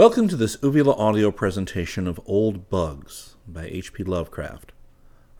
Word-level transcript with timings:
Welcome 0.00 0.28
to 0.28 0.36
this 0.36 0.56
Uvula 0.62 0.94
audio 0.94 1.30
presentation 1.30 2.08
of 2.08 2.18
Old 2.24 2.70
Bugs 2.70 3.36
by 3.46 3.66
H.P. 3.66 4.02
Lovecraft. 4.04 4.72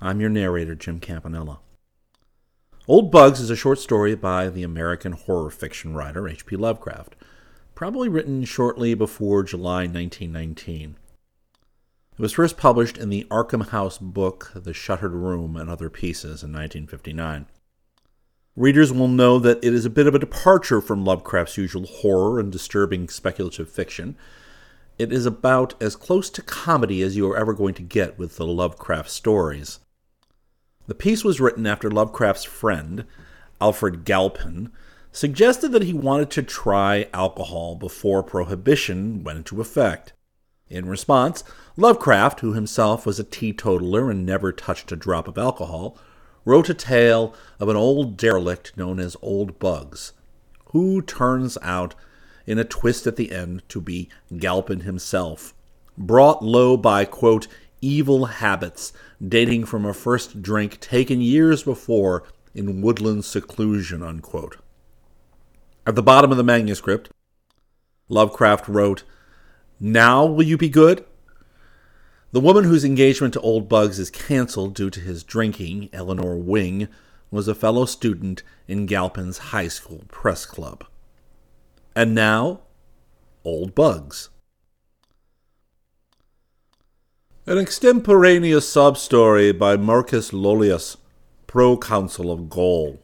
I'm 0.02 0.20
your 0.20 0.28
narrator, 0.28 0.74
Jim 0.74 1.00
Campanella. 1.00 1.60
Old 2.86 3.10
Bugs 3.10 3.40
is 3.40 3.48
a 3.48 3.56
short 3.56 3.78
story 3.78 4.14
by 4.14 4.50
the 4.50 4.62
American 4.62 5.12
horror 5.12 5.48
fiction 5.48 5.94
writer 5.94 6.28
H.P. 6.28 6.56
Lovecraft, 6.56 7.16
probably 7.74 8.10
written 8.10 8.44
shortly 8.44 8.92
before 8.92 9.42
July 9.44 9.86
1919. 9.86 10.96
It 12.12 12.20
was 12.20 12.34
first 12.34 12.58
published 12.58 12.98
in 12.98 13.08
the 13.08 13.26
Arkham 13.30 13.70
House 13.70 13.96
book, 13.96 14.52
The 14.54 14.74
Shuttered 14.74 15.14
Room 15.14 15.56
and 15.56 15.70
Other 15.70 15.88
Pieces, 15.88 16.42
in 16.42 16.52
1959. 16.52 17.46
Readers 18.56 18.92
will 18.92 19.08
know 19.08 19.38
that 19.38 19.64
it 19.64 19.72
is 19.72 19.86
a 19.86 19.90
bit 19.90 20.06
of 20.06 20.14
a 20.14 20.18
departure 20.18 20.82
from 20.82 21.02
Lovecraft's 21.02 21.56
usual 21.56 21.86
horror 21.86 22.38
and 22.38 22.52
disturbing 22.52 23.08
speculative 23.08 23.70
fiction. 23.70 24.18
It 25.00 25.14
is 25.14 25.24
about 25.24 25.82
as 25.82 25.96
close 25.96 26.28
to 26.28 26.42
comedy 26.42 27.00
as 27.00 27.16
you 27.16 27.26
are 27.30 27.36
ever 27.38 27.54
going 27.54 27.72
to 27.72 27.82
get 27.82 28.18
with 28.18 28.36
the 28.36 28.46
Lovecraft 28.46 29.08
stories. 29.08 29.78
The 30.88 30.94
piece 30.94 31.24
was 31.24 31.40
written 31.40 31.66
after 31.66 31.90
Lovecraft's 31.90 32.44
friend, 32.44 33.06
Alfred 33.62 34.04
Galpin, 34.04 34.70
suggested 35.10 35.72
that 35.72 35.84
he 35.84 35.94
wanted 35.94 36.30
to 36.32 36.42
try 36.42 37.08
alcohol 37.14 37.76
before 37.76 38.22
Prohibition 38.22 39.24
went 39.24 39.38
into 39.38 39.62
effect. 39.62 40.12
In 40.68 40.86
response, 40.86 41.44
Lovecraft, 41.78 42.40
who 42.40 42.52
himself 42.52 43.06
was 43.06 43.18
a 43.18 43.24
teetotaler 43.24 44.10
and 44.10 44.26
never 44.26 44.52
touched 44.52 44.92
a 44.92 44.96
drop 44.96 45.26
of 45.26 45.38
alcohol, 45.38 45.96
wrote 46.44 46.68
a 46.68 46.74
tale 46.74 47.34
of 47.58 47.70
an 47.70 47.76
old 47.76 48.18
derelict 48.18 48.76
known 48.76 49.00
as 49.00 49.16
Old 49.22 49.58
Bugs, 49.58 50.12
who 50.72 51.00
turns 51.00 51.56
out, 51.62 51.94
in 52.50 52.58
a 52.58 52.64
twist 52.64 53.06
at 53.06 53.14
the 53.14 53.30
end, 53.30 53.62
to 53.68 53.80
be 53.80 54.08
Galpin 54.36 54.80
himself, 54.80 55.54
brought 55.96 56.44
low 56.44 56.76
by, 56.76 57.04
quote, 57.04 57.46
evil 57.80 58.24
habits 58.24 58.92
dating 59.26 59.64
from 59.64 59.86
a 59.86 59.94
first 59.94 60.42
drink 60.42 60.80
taken 60.80 61.20
years 61.20 61.62
before 61.62 62.24
in 62.52 62.82
woodland 62.82 63.24
seclusion, 63.24 64.02
unquote. 64.02 64.56
At 65.86 65.94
the 65.94 66.02
bottom 66.02 66.32
of 66.32 66.36
the 66.38 66.42
manuscript, 66.42 67.10
Lovecraft 68.08 68.66
wrote, 68.66 69.04
now 69.78 70.26
will 70.26 70.42
you 70.42 70.58
be 70.58 70.68
good? 70.68 71.04
The 72.32 72.40
woman 72.40 72.64
whose 72.64 72.84
engagement 72.84 73.32
to 73.34 73.40
Old 73.42 73.68
Bugs 73.68 74.00
is 74.00 74.10
cancelled 74.10 74.74
due 74.74 74.90
to 74.90 74.98
his 74.98 75.22
drinking, 75.22 75.88
Eleanor 75.92 76.36
Wing, 76.36 76.88
was 77.30 77.46
a 77.46 77.54
fellow 77.54 77.84
student 77.84 78.42
in 78.66 78.86
Galpin's 78.86 79.38
high 79.38 79.68
school 79.68 80.02
press 80.08 80.44
club. 80.44 80.84
And 81.94 82.14
now, 82.14 82.60
Old 83.44 83.74
Bugs. 83.74 84.30
An 87.46 87.58
extemporaneous 87.58 88.68
sub 88.68 88.96
story 88.96 89.50
by 89.50 89.76
Marcus 89.76 90.30
Lollius, 90.32 90.96
proconsul 91.46 92.30
of 92.30 92.48
Gaul. 92.48 93.00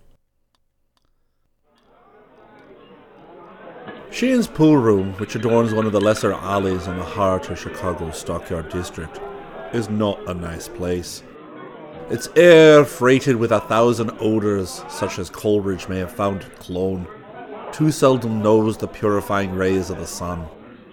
Sheehan's 4.11 4.47
pool 4.47 4.77
room, 4.77 5.15
which 5.15 5.35
adorns 5.35 5.75
one 5.75 5.85
of 5.85 5.93
the 5.93 6.01
lesser 6.01 6.33
alleys 6.33 6.87
in 6.87 6.97
the 6.97 7.05
heart 7.05 7.51
of 7.51 7.59
Chicago's 7.59 8.17
Stockyard 8.17 8.69
District, 8.69 9.21
is 9.73 9.91
not 9.91 10.19
a 10.29 10.33
nice 10.33 10.69
place. 10.69 11.23
Its 12.09 12.29
air 12.37 12.85
freighted 12.85 13.35
with 13.35 13.51
a 13.51 13.61
thousand 13.61 14.13
odors, 14.21 14.85
such 14.89 15.19
as 15.19 15.29
Coleridge 15.29 15.89
may 15.89 15.99
have 15.99 16.13
found 16.13 16.43
at 16.43 16.61
Cologne, 16.61 17.07
too 17.77 17.91
seldom 17.91 18.43
knows 18.43 18.77
the 18.77 18.89
purifying 18.89 19.53
rays 19.53 19.91
of 19.91 19.99
the 19.99 20.07
sun. 20.07 20.47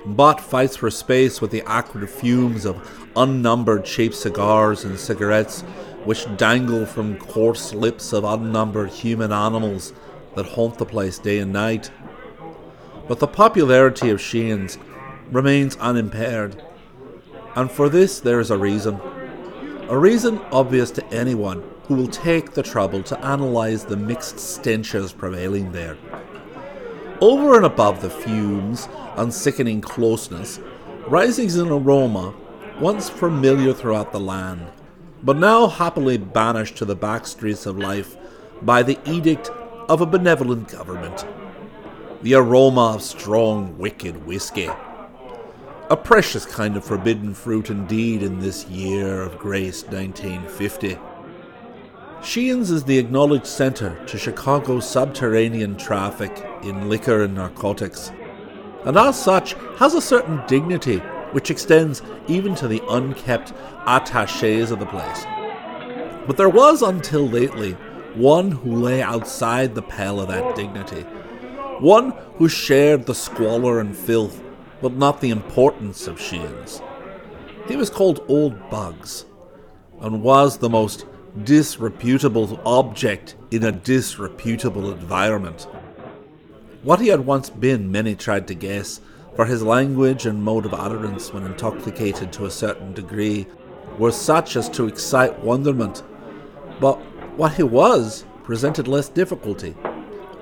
But 0.05 0.41
fights 0.41 0.75
for 0.75 0.91
space 0.91 1.39
with 1.39 1.51
the 1.51 1.63
acrid 1.65 2.09
fumes 2.09 2.65
of 2.65 3.09
unnumbered 3.15 3.85
cheap 3.85 4.13
cigars 4.13 4.83
and 4.83 4.99
cigarettes 4.99 5.61
which 6.03 6.27
dangle 6.35 6.85
from 6.85 7.17
coarse 7.17 7.73
lips 7.73 8.11
of 8.11 8.25
unnumbered 8.25 8.89
human 8.89 9.31
animals 9.31 9.93
that 10.35 10.45
haunt 10.45 10.77
the 10.77 10.85
place 10.85 11.19
day 11.19 11.39
and 11.39 11.53
night 11.53 11.89
but 13.07 13.19
the 13.19 13.27
popularity 13.27 14.09
of 14.09 14.21
Sheehan's 14.21 14.77
remains 15.31 15.75
unimpaired. 15.77 16.61
And 17.55 17.69
for 17.69 17.89
this 17.89 18.19
there 18.19 18.39
is 18.39 18.51
a 18.51 18.57
reason. 18.57 18.99
A 19.89 19.97
reason 19.97 20.39
obvious 20.51 20.89
to 20.91 21.05
anyone 21.07 21.63
who 21.83 21.95
will 21.95 22.07
take 22.07 22.53
the 22.53 22.63
trouble 22.63 23.03
to 23.03 23.33
analyse 23.33 23.83
the 23.83 23.97
mixed 23.97 24.39
stenches 24.39 25.11
prevailing 25.11 25.73
there. 25.73 25.97
Over 27.23 27.55
and 27.55 27.65
above 27.65 28.01
the 28.01 28.09
fumes 28.09 28.89
and 29.15 29.33
sickening 29.33 29.79
closeness, 29.79 30.59
rises 31.07 31.55
an 31.55 31.69
aroma 31.69 32.33
once 32.81 33.09
familiar 33.09 33.71
throughout 33.71 34.11
the 34.11 34.19
land, 34.19 34.67
but 35.23 35.37
now 35.37 35.67
happily 35.67 36.17
banished 36.17 36.75
to 36.79 36.83
the 36.83 36.97
back 36.97 37.25
streets 37.25 37.65
of 37.65 37.77
life 37.77 38.17
by 38.61 38.83
the 38.83 38.99
edict 39.09 39.49
of 39.87 40.01
a 40.01 40.05
benevolent 40.05 40.67
government 40.67 41.25
the 42.23 42.33
aroma 42.33 42.95
of 42.95 43.01
strong, 43.01 43.77
wicked 43.77 44.25
whiskey. 44.25 44.69
A 45.89 45.95
precious 45.95 46.45
kind 46.45 46.75
of 46.75 46.83
forbidden 46.83 47.33
fruit 47.33 47.69
indeed 47.69 48.21
in 48.21 48.39
this 48.39 48.65
year 48.67 49.21
of 49.21 49.39
grace 49.39 49.83
1950. 49.83 50.97
Sheehan's 52.23 52.71
is 52.71 52.83
the 52.85 52.97
acknowledged 52.97 53.45
centre 53.45 54.01
to 54.07 54.17
Chicago's 54.17 54.89
subterranean 54.89 55.75
traffic 55.75 56.45
in 56.63 56.87
liquor 56.87 57.23
and 57.23 57.35
narcotics, 57.35 58.11
and 58.85 58.97
as 58.97 59.21
such 59.21 59.55
has 59.77 59.93
a 59.93 60.01
certain 60.01 60.41
dignity 60.47 60.99
which 61.33 61.51
extends 61.51 62.01
even 62.27 62.55
to 62.55 62.67
the 62.67 62.81
unkept 62.89 63.53
attaches 63.85 64.71
of 64.71 64.79
the 64.79 64.85
place. 64.85 65.25
But 66.25 66.37
there 66.37 66.49
was 66.49 66.81
until 66.81 67.27
lately 67.27 67.73
one 68.15 68.51
who 68.51 68.75
lay 68.75 69.01
outside 69.01 69.75
the 69.75 69.81
pale 69.81 70.21
of 70.21 70.29
that 70.29 70.55
dignity 70.55 71.05
one 71.79 72.11
who 72.35 72.47
shared 72.47 73.05
the 73.05 73.15
squalor 73.15 73.79
and 73.79 73.95
filth, 73.95 74.41
but 74.81 74.93
not 74.93 75.19
the 75.19 75.31
importance 75.31 76.07
of 76.07 76.21
Sheehan's. 76.21 76.81
He 77.67 77.75
was 77.75 77.89
called 77.89 78.23
Old 78.29 78.69
Bugs, 78.69 79.25
and 79.99 80.23
was 80.23 80.57
the 80.57 80.69
most 80.69 81.05
disreputable 81.41 82.61
object 82.65 83.35
in 83.49 83.63
a 83.63 83.71
disreputable 83.71 84.91
environment. 84.91 85.67
What 86.83 86.99
he 86.99 87.07
had 87.07 87.25
once 87.25 87.49
been, 87.49 87.91
many 87.91 88.15
tried 88.15 88.47
to 88.47 88.53
guess, 88.53 88.99
for 89.35 89.45
his 89.45 89.63
language 89.63 90.25
and 90.25 90.43
mode 90.43 90.65
of 90.65 90.73
utterance 90.73 91.33
when 91.33 91.45
intoxicated 91.45 92.31
to 92.33 92.45
a 92.45 92.51
certain 92.51 92.93
degree 92.93 93.47
were 93.97 94.11
such 94.11 94.55
as 94.55 94.69
to 94.69 94.87
excite 94.87 95.39
wonderment. 95.39 96.03
But 96.79 96.95
what 97.35 97.53
he 97.53 97.63
was 97.63 98.25
presented 98.43 98.87
less 98.87 99.09
difficulty. 99.09 99.75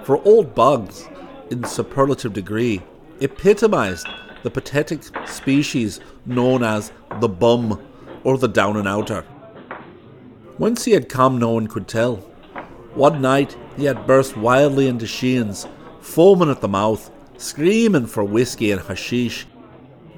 For 0.04 0.22
Old 0.26 0.54
Bugs 0.56 1.08
in 1.50 1.64
superlative 1.64 2.34
degree, 2.34 2.82
epitomized 3.20 4.08
the 4.44 4.50
pathetic 4.50 5.04
species 5.28 6.00
known 6.26 6.64
as 6.64 6.92
the 7.20 7.30
bum 7.30 7.82
or 8.24 8.38
the 8.38 8.48
down 8.48 8.78
and 8.78 8.88
outer. 8.88 9.26
Whence 10.62 10.86
he 10.86 10.92
had 10.92 11.10
come, 11.10 11.40
no 11.40 11.54
one 11.54 11.66
could 11.66 11.88
tell. 11.88 12.18
One 12.94 13.20
night 13.20 13.58
he 13.78 13.86
had 13.86 14.06
burst 14.06 14.38
wildly 14.38 14.88
into 14.88 15.08
Sheehan's, 15.08 15.68
foaming 16.02 16.52
at 16.52 16.62
the 16.62 16.68
mouth, 16.68 17.10
screaming 17.36 18.06
for 18.06 18.24
whiskey 18.24 18.70
and 18.70 18.80
hashish, 18.80 19.48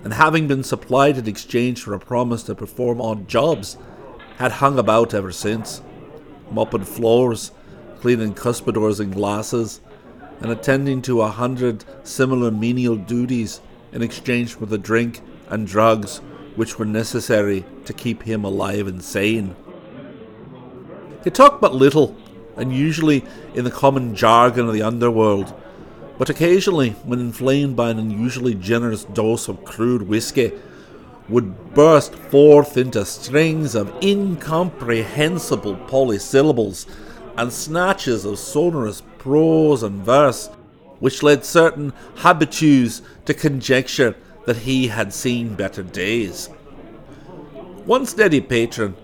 and 0.04 0.12
having 0.12 0.50
been 0.50 0.66
supplied 0.66 1.18
in 1.18 1.30
exchange 1.30 1.82
for 1.82 1.94
a 1.94 2.00
promise 2.00 2.44
to 2.44 2.56
perform 2.56 3.00
odd 3.00 3.30
jobs, 3.30 3.78
had 4.36 4.52
hung 4.52 4.78
about 4.78 5.14
ever 5.14 5.32
since, 5.32 5.82
mopping 6.52 6.84
floors, 6.84 7.54
cleaning 8.02 8.34
cuspidors 8.34 9.00
and 9.00 9.16
glasses, 9.16 9.80
and 10.42 10.52
attending 10.52 11.02
to 11.04 11.22
a 11.22 11.30
hundred 11.30 11.86
similar 12.06 12.52
menial 12.52 12.98
duties 12.98 13.62
in 13.94 14.02
exchange 14.02 14.56
for 14.56 14.66
the 14.66 14.78
drink 14.78 15.22
and 15.48 15.66
drugs 15.66 16.18
which 16.58 16.78
were 16.78 16.84
necessary 16.84 17.64
to 17.86 17.94
keep 17.94 18.24
him 18.24 18.44
alive 18.44 18.88
and 18.88 19.02
sane. 19.02 19.56
He 21.24 21.30
talked 21.30 21.62
but 21.62 21.74
little, 21.74 22.16
and 22.58 22.74
usually 22.74 23.24
in 23.54 23.64
the 23.64 23.72
common 23.72 24.16
jargon 24.16 24.68
of 24.68 24.74
the 24.74 24.82
underworld, 24.82 25.54
but 26.18 26.30
occasionally, 26.30 26.92
when 27.04 27.20
inflamed 27.20 27.76
by 27.76 27.90
an 27.90 28.00
unusually 28.00 28.54
generous 28.54 29.04
dose 29.04 29.48
of 29.48 29.64
crude 29.64 30.04
whiskey, 30.04 30.52
would 31.30 31.74
burst 31.74 32.14
forth 32.14 32.78
into 32.78 33.06
strings 33.06 33.76
of 33.76 33.94
incomprehensible 34.04 35.76
polysyllables 35.88 36.86
and 37.38 37.52
snatches 37.52 38.26
of 38.26 38.38
sonorous 38.38 39.02
prose 39.18 39.82
and 39.82 40.04
verse, 40.04 40.48
which 41.00 41.24
led 41.24 41.44
certain 41.44 41.94
habitues 42.18 43.02
to 43.26 43.34
conjecture 43.34 44.16
that 44.46 44.58
he 44.58 44.88
had 44.88 45.14
seen 45.14 45.56
better 45.56 45.82
days. 45.82 46.48
One 47.86 48.06
steady 48.06 48.42
patron, 48.42 48.96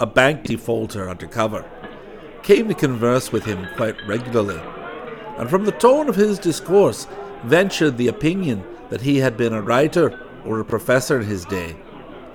a 0.00 0.06
bank 0.06 0.44
defaulter 0.44 1.08
under 1.08 1.26
cover, 1.26 1.64
came 2.42 2.68
to 2.68 2.74
converse 2.74 3.32
with 3.32 3.44
him 3.44 3.66
quite 3.76 3.96
regularly, 4.06 4.60
and 5.38 5.50
from 5.50 5.64
the 5.64 5.72
tone 5.72 6.08
of 6.08 6.16
his 6.16 6.38
discourse 6.38 7.06
ventured 7.44 7.96
the 7.96 8.08
opinion 8.08 8.64
that 8.90 9.00
he 9.00 9.18
had 9.18 9.36
been 9.36 9.52
a 9.52 9.62
writer 9.62 10.20
or 10.44 10.60
a 10.60 10.64
professor 10.64 11.20
in 11.20 11.26
his 11.26 11.44
day. 11.44 11.76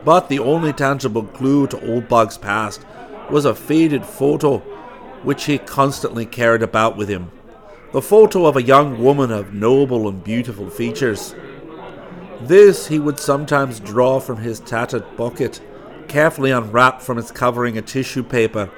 But 0.05 0.29
the 0.29 0.39
only 0.39 0.73
tangible 0.73 1.23
clue 1.23 1.67
to 1.67 1.91
Old 1.91 2.07
Bug's 2.07 2.37
past 2.37 2.85
was 3.29 3.45
a 3.45 3.55
faded 3.55 4.05
photo 4.05 4.59
which 5.23 5.45
he 5.45 5.57
constantly 5.57 6.25
carried 6.25 6.61
about 6.61 6.97
with 6.97 7.07
him. 7.07 7.31
The 7.93 8.01
photo 8.01 8.45
of 8.45 8.57
a 8.57 8.63
young 8.63 9.01
woman 9.01 9.31
of 9.31 9.53
noble 9.53 10.09
and 10.09 10.23
beautiful 10.23 10.69
features. 10.69 11.33
This 12.41 12.87
he 12.87 12.99
would 12.99 13.19
sometimes 13.19 13.79
draw 13.79 14.19
from 14.19 14.37
his 14.37 14.59
tattered 14.59 15.15
bucket, 15.15 15.61
carefully 16.07 16.51
unwrapped 16.51 17.01
from 17.01 17.17
its 17.17 17.31
covering 17.31 17.77
of 17.77 17.85
tissue 17.85 18.23
paper, 18.23 18.69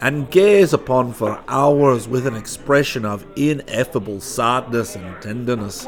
and 0.00 0.30
gaze 0.30 0.72
upon 0.72 1.12
for 1.12 1.42
hours 1.48 2.06
with 2.06 2.26
an 2.26 2.36
expression 2.36 3.04
of 3.04 3.26
ineffable 3.36 4.20
sadness 4.20 4.96
and 4.96 5.22
tenderness. 5.22 5.86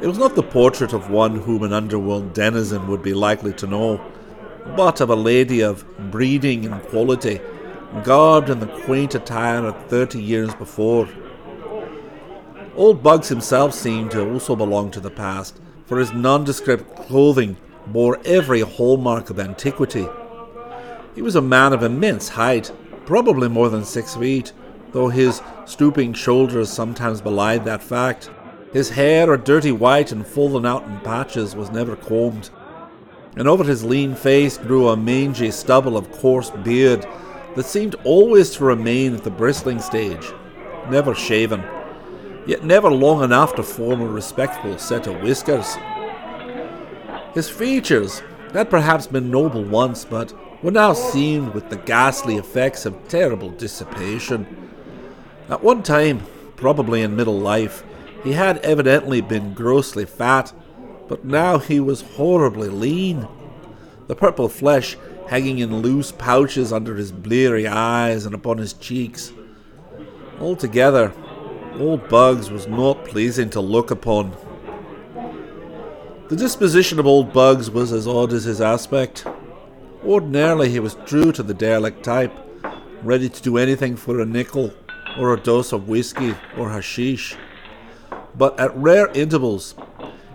It 0.00 0.06
was 0.06 0.18
not 0.18 0.34
the 0.34 0.42
portrait 0.42 0.92
of 0.92 1.10
one 1.10 1.36
whom 1.36 1.62
an 1.62 1.72
underworld 1.72 2.32
denizen 2.32 2.88
would 2.88 3.02
be 3.02 3.14
likely 3.14 3.52
to 3.54 3.66
know, 3.66 4.00
but 4.76 5.00
of 5.00 5.10
a 5.10 5.16
lady 5.16 5.60
of 5.60 5.84
breeding 6.10 6.66
and 6.66 6.82
quality, 6.84 7.40
garbed 8.04 8.50
in 8.50 8.60
the 8.60 8.66
quaint 8.66 9.14
attire 9.14 9.64
of 9.66 9.86
thirty 9.86 10.20
years 10.20 10.54
before. 10.54 11.08
Old 12.76 13.02
Bugs 13.02 13.28
himself 13.28 13.74
seemed 13.74 14.12
to 14.12 14.30
also 14.30 14.54
belong 14.54 14.90
to 14.92 15.00
the 15.00 15.10
past, 15.10 15.58
for 15.86 15.98
his 15.98 16.12
nondescript 16.12 16.94
clothing 16.96 17.56
bore 17.92 18.20
every 18.24 18.60
hallmark 18.60 19.30
of 19.30 19.38
antiquity. 19.38 20.06
He 21.14 21.22
was 21.22 21.36
a 21.36 21.42
man 21.42 21.72
of 21.72 21.82
immense 21.82 22.28
height, 22.28 22.72
probably 23.06 23.48
more 23.48 23.68
than 23.68 23.84
six 23.84 24.14
feet, 24.14 24.52
though 24.92 25.08
his 25.08 25.42
stooping 25.64 26.12
shoulders 26.14 26.70
sometimes 26.70 27.20
belied 27.20 27.64
that 27.64 27.82
fact. 27.82 28.30
His 28.72 28.90
hair, 28.90 29.32
a 29.32 29.38
dirty 29.38 29.72
white 29.72 30.12
and 30.12 30.26
fallen 30.26 30.66
out 30.66 30.84
in 30.84 31.00
patches, 31.00 31.56
was 31.56 31.70
never 31.70 31.96
combed, 31.96 32.50
and 33.36 33.48
over 33.48 33.64
his 33.64 33.84
lean 33.84 34.14
face 34.14 34.58
grew 34.58 34.88
a 34.88 34.96
mangy 34.96 35.50
stubble 35.50 35.96
of 35.96 36.10
coarse 36.12 36.50
beard 36.50 37.06
that 37.56 37.66
seemed 37.66 37.94
always 38.04 38.50
to 38.50 38.64
remain 38.64 39.14
at 39.14 39.24
the 39.24 39.30
bristling 39.30 39.80
stage, 39.80 40.32
never 40.90 41.14
shaven, 41.14 41.62
yet 42.46 42.64
never 42.64 42.90
long 42.90 43.22
enough 43.22 43.54
to 43.54 43.62
form 43.62 44.00
a 44.00 44.06
respectable 44.06 44.78
set 44.78 45.06
of 45.06 45.20
whiskers. 45.22 45.76
His 47.34 47.48
features 47.48 48.22
had 48.52 48.70
perhaps 48.70 49.06
been 49.06 49.30
noble 49.30 49.62
once, 49.62 50.04
but 50.04 50.32
were 50.62 50.70
now 50.70 50.92
seamed 50.92 51.54
with 51.54 51.68
the 51.70 51.76
ghastly 51.76 52.36
effects 52.36 52.86
of 52.86 53.08
terrible 53.08 53.50
dissipation. 53.50 54.70
At 55.48 55.62
one 55.62 55.82
time, 55.82 56.22
probably 56.56 57.02
in 57.02 57.16
middle 57.16 57.38
life, 57.38 57.84
he 58.24 58.32
had 58.32 58.58
evidently 58.58 59.20
been 59.20 59.54
grossly 59.54 60.04
fat, 60.04 60.52
but 61.06 61.24
now 61.24 61.58
he 61.58 61.78
was 61.80 62.02
horribly 62.02 62.68
lean. 62.68 63.28
The 64.08 64.16
purple 64.16 64.48
flesh 64.48 64.96
hanging 65.28 65.58
in 65.58 65.82
loose 65.82 66.10
pouches 66.10 66.72
under 66.72 66.96
his 66.96 67.12
bleary 67.12 67.66
eyes 67.68 68.26
and 68.26 68.34
upon 68.34 68.58
his 68.58 68.72
cheeks. 68.72 69.32
Altogether, 70.40 71.12
old 71.78 72.08
Bugs 72.08 72.50
was 72.50 72.66
not 72.66 73.04
pleasing 73.04 73.50
to 73.50 73.60
look 73.60 73.90
upon. 73.90 74.34
The 76.28 76.36
disposition 76.36 76.98
of 76.98 77.06
old 77.06 77.32
Bugs 77.32 77.70
was 77.70 77.92
as 77.92 78.06
odd 78.06 78.32
as 78.32 78.44
his 78.44 78.60
aspect. 78.60 79.26
Ordinarily, 80.04 80.68
he 80.70 80.80
was 80.80 80.96
true 81.06 81.32
to 81.32 81.42
the 81.42 81.54
derelict 81.54 82.02
type, 82.04 82.32
ready 83.02 83.28
to 83.28 83.42
do 83.42 83.56
anything 83.56 83.96
for 83.96 84.20
a 84.20 84.26
nickel, 84.26 84.72
or 85.18 85.32
a 85.32 85.40
dose 85.40 85.72
of 85.72 85.88
whiskey, 85.88 86.34
or 86.56 86.70
hashish 86.70 87.36
but 88.38 88.58
at 88.58 88.74
rare 88.76 89.08
intervals 89.08 89.74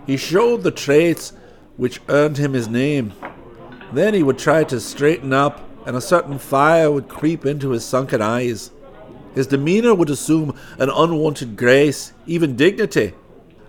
he 0.06 0.16
showed 0.16 0.62
the 0.62 0.70
traits 0.70 1.32
which 1.76 2.00
earned 2.08 2.36
him 2.36 2.52
his 2.52 2.68
name. 2.68 3.12
Then 3.92 4.12
he 4.12 4.22
would 4.22 4.38
try 4.38 4.64
to 4.64 4.78
straighten 4.78 5.32
up, 5.32 5.60
and 5.86 5.96
a 5.96 6.00
certain 6.00 6.38
fire 6.38 6.90
would 6.90 7.08
creep 7.08 7.46
into 7.46 7.70
his 7.70 7.84
sunken 7.84 8.20
eyes. 8.20 8.70
His 9.34 9.46
demeanour 9.46 9.94
would 9.94 10.10
assume 10.10 10.56
an 10.78 10.90
unwanted 10.90 11.56
grace, 11.56 12.12
even 12.26 12.54
dignity, 12.54 13.14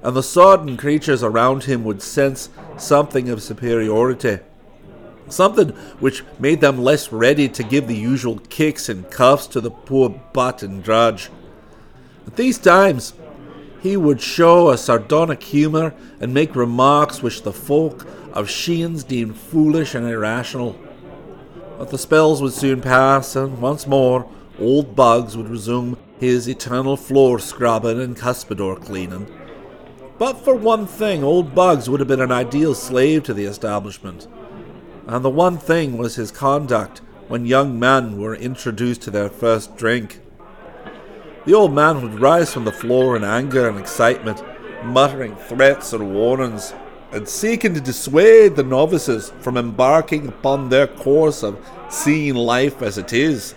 and 0.06 0.16
the 0.16 0.22
sodden 0.22 0.78
creatures 0.78 1.24
around 1.24 1.64
him 1.64 1.84
would 1.84 2.00
sense 2.00 2.50
something 2.78 3.28
of 3.28 3.42
superiority. 3.42 4.38
Something 5.30 5.70
which 6.00 6.24
made 6.38 6.62
them 6.62 6.84
less 6.84 7.12
ready 7.12 7.50
to 7.50 7.64
give 7.64 7.88
the 7.88 7.96
usual 7.96 8.38
kicks 8.38 8.88
and 8.88 9.10
cuffs 9.10 9.48
to 9.48 9.60
the 9.60 9.72
poor 9.72 10.10
butt 10.32 10.62
and 10.62 10.84
drudge. 10.84 11.32
At 12.28 12.36
these 12.36 12.60
times, 12.60 13.16
he 13.82 13.98
would 13.98 14.22
show 14.22 14.70
a 14.70 14.78
sardonic 14.78 15.42
humour 15.42 15.96
and 16.20 16.32
make 16.32 16.56
remarks 16.56 17.24
which 17.24 17.42
the 17.42 17.52
folk 17.52 18.08
of 18.32 18.48
Sheehan's 18.48 19.04
deemed 19.04 19.36
foolish 19.36 19.96
and 19.96 20.08
irrational. 20.08 20.76
But 21.80 21.90
the 21.90 21.98
spells 21.98 22.44
would 22.44 22.54
soon 22.54 22.80
pass, 22.80 23.36
and 23.36 23.60
once 23.60 23.88
more 23.88 24.30
old 24.60 24.96
Bugs 24.96 25.36
would 25.36 25.50
resume 25.50 25.98
his 26.20 26.48
eternal 26.48 26.96
floor 26.96 27.40
scrubbing 27.40 28.00
and 28.00 28.16
cuspidor 28.16 28.80
cleaning. 28.80 29.45
But 30.18 30.38
for 30.38 30.56
one 30.56 30.88
thing, 30.88 31.24
old 31.24 31.54
Bugs 31.54 31.90
would 31.90 32.00
have 32.00 32.08
been 32.08 32.22
an 32.22 32.32
ideal 32.32 32.74
slave 32.74 33.24
to 33.24 33.34
the 33.34 33.46
establishment. 33.46 34.28
And 35.08 35.26
the 35.26 35.30
one 35.30 35.58
thing 35.58 35.98
was 35.98 36.16
his 36.16 36.32
conduct 36.32 37.02
when 37.28 37.46
young 37.46 37.78
men 37.78 38.18
were 38.18 38.36
introduced 38.36 39.02
to 39.04 39.12
their 39.12 39.30
first 39.30 39.76
drink. 39.76 40.22
The 41.46 41.54
old 41.54 41.74
man 41.74 42.02
would 42.02 42.20
rise 42.20 42.54
from 42.54 42.64
the 42.64 42.72
floor 42.72 43.18
in 43.18 43.24
anger 43.24 43.68
and 43.68 43.78
excitement, 43.78 44.42
muttering 44.84 45.36
threats 45.36 45.92
and 45.92 46.14
warnings, 46.14 46.74
and 47.12 47.28
seeking 47.28 47.74
to 47.74 47.82
dissuade 47.82 48.56
the 48.56 48.64
novices 48.64 49.32
from 49.42 49.58
embarking 49.58 50.28
upon 50.28 50.70
their 50.70 50.88
course 50.88 51.44
of 51.44 51.64
seeing 51.90 52.36
life 52.36 52.82
as 52.82 52.98
it 52.98 53.12
is. 53.14 53.54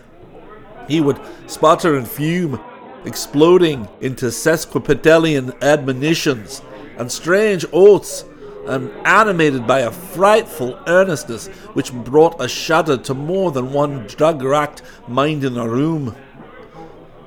He 0.88 1.00
would 1.00 1.20
sputter 1.46 1.96
and 1.96 2.08
fume, 2.08 2.60
exploding 3.08 3.88
into 4.00 4.26
sesquipedalian 4.26 5.60
admonitions 5.62 6.62
and 6.98 7.10
strange 7.10 7.64
oaths, 7.72 8.24
and 8.66 8.90
animated 9.06 9.66
by 9.66 9.80
a 9.80 9.90
frightful 9.90 10.78
earnestness 10.86 11.46
which 11.72 11.92
brought 11.92 12.38
a 12.38 12.46
shudder 12.46 12.98
to 12.98 13.14
more 13.14 13.50
than 13.50 13.72
one 13.72 14.06
drug 14.06 14.42
racked 14.42 14.82
mind 15.08 15.42
in 15.42 15.54
the 15.54 15.66
room. 15.66 16.14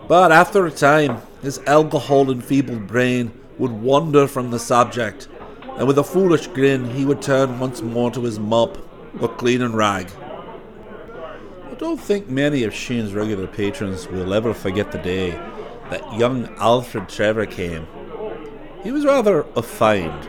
But 0.08 0.32
after 0.32 0.68
a 0.68 0.72
time, 0.72 1.20
his 1.42 1.60
alcohol 1.66 2.30
enfeebled 2.30 2.86
brain 2.86 3.32
would 3.58 3.72
wander 3.72 4.28
from 4.28 4.52
the 4.52 4.60
subject, 4.60 5.28
and 5.78 5.88
with 5.88 5.98
a 5.98 6.04
foolish 6.04 6.46
grin 6.48 6.92
he 6.92 7.06
would 7.06 7.24
turn 7.24 7.60
once 7.60 7.82
more 7.82 8.12
to 8.12 8.22
his 8.22 8.38
mop 8.38 8.78
or 9.20 9.28
cleaning 9.28 9.74
rag. 9.74 10.12
I 11.72 11.74
don't 11.76 12.00
think 12.00 12.30
many 12.30 12.64
of 12.66 12.76
Sheehan's 12.76 13.16
regular 13.16 13.48
patrons 13.48 14.08
will 14.08 14.36
ever 14.36 14.54
forget 14.54 14.92
the 14.92 15.00
day 15.00 15.32
that 15.92 16.18
young 16.18 16.48
Alfred 16.56 17.08
Trevor 17.08 17.46
came. 17.46 17.86
He 18.82 18.92
was 18.92 19.06
rather 19.06 19.46
a 19.56 19.62
find, 19.62 20.28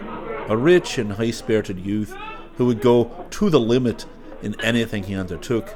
a 0.51 0.57
rich 0.57 0.99
and 0.99 1.13
high 1.13 1.31
spirited 1.31 1.79
youth 1.79 2.15
who 2.57 2.67
would 2.67 2.83
go 2.83 3.27
to 3.31 3.49
the 3.49 3.61
limit 3.61 4.05
in 4.43 4.61
anything 4.61 5.05
he 5.05 5.15
undertook. 5.15 5.75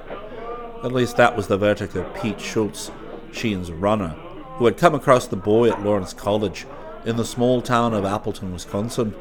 At 0.82 0.92
least 0.92 1.16
that 1.16 1.36
was 1.36 1.46
the 1.46 1.56
verdict 1.56 1.94
of 1.94 2.12
Pete 2.14 2.40
Schultz, 2.40 2.90
Sheehan's 3.32 3.70
runner, 3.70 4.10
who 4.58 4.66
had 4.66 4.76
come 4.76 4.94
across 4.94 5.28
the 5.28 5.36
boy 5.36 5.70
at 5.70 5.82
Lawrence 5.82 6.12
College 6.12 6.66
in 7.04 7.16
the 7.16 7.24
small 7.24 7.62
town 7.62 7.94
of 7.94 8.04
Appleton, 8.04 8.52
Wisconsin. 8.52 9.14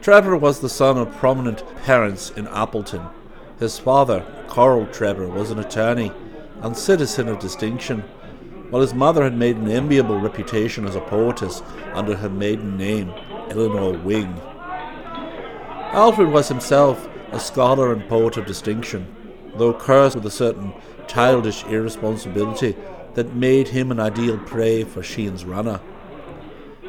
Trevor 0.00 0.36
was 0.36 0.60
the 0.60 0.68
son 0.68 0.96
of 0.96 1.12
prominent 1.16 1.66
parents 1.84 2.30
in 2.30 2.46
Appleton. 2.48 3.02
His 3.58 3.80
father, 3.80 4.24
Carl 4.46 4.86
Trevor, 4.86 5.28
was 5.28 5.50
an 5.50 5.58
attorney 5.58 6.12
and 6.62 6.76
citizen 6.76 7.26
of 7.26 7.40
distinction, 7.40 8.04
while 8.70 8.82
his 8.82 8.94
mother 8.94 9.22
had 9.22 9.36
made 9.36 9.56
an 9.56 9.70
enviable 9.70 10.18
reputation 10.18 10.86
as 10.86 10.96
a 10.96 11.00
poetess 11.00 11.62
under 11.94 12.16
her 12.16 12.28
maiden 12.28 12.76
name, 12.76 13.12
Eleanor 13.50 13.98
Wing. 13.98 14.40
Alfred 15.92 16.28
was 16.28 16.48
himself 16.48 17.08
a 17.32 17.40
scholar 17.40 17.92
and 17.92 18.08
poet 18.08 18.36
of 18.36 18.46
distinction, 18.46 19.06
though 19.56 19.72
cursed 19.72 20.16
with 20.16 20.26
a 20.26 20.30
certain 20.30 20.72
childish 21.06 21.64
irresponsibility 21.64 22.76
that 23.14 23.34
made 23.34 23.68
him 23.68 23.90
an 23.90 24.00
ideal 24.00 24.38
prey 24.38 24.84
for 24.84 25.02
Sheehan's 25.02 25.44
runner. 25.44 25.80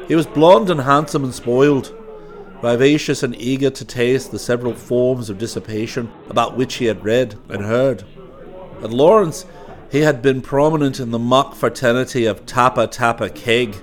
He 0.06 0.14
was 0.14 0.26
blond 0.26 0.70
and 0.70 0.80
handsome 0.80 1.24
and 1.24 1.34
spoiled, 1.34 1.94
vivacious 2.60 3.22
and 3.22 3.34
eager 3.40 3.70
to 3.70 3.84
taste 3.84 4.30
the 4.30 4.38
several 4.38 4.74
forms 4.74 5.30
of 5.30 5.38
dissipation 5.38 6.10
about 6.28 6.56
which 6.56 6.74
he 6.74 6.86
had 6.86 7.04
read 7.04 7.36
and 7.48 7.64
heard. 7.64 8.04
At 8.82 8.90
Lawrence, 8.90 9.46
he 9.90 10.00
had 10.00 10.20
been 10.20 10.42
prominent 10.42 11.00
in 11.00 11.10
the 11.10 11.18
mock 11.18 11.54
fraternity 11.54 12.26
of 12.26 12.44
Tappa 12.44 12.86
Tappa 12.86 13.30
Keg, 13.30 13.74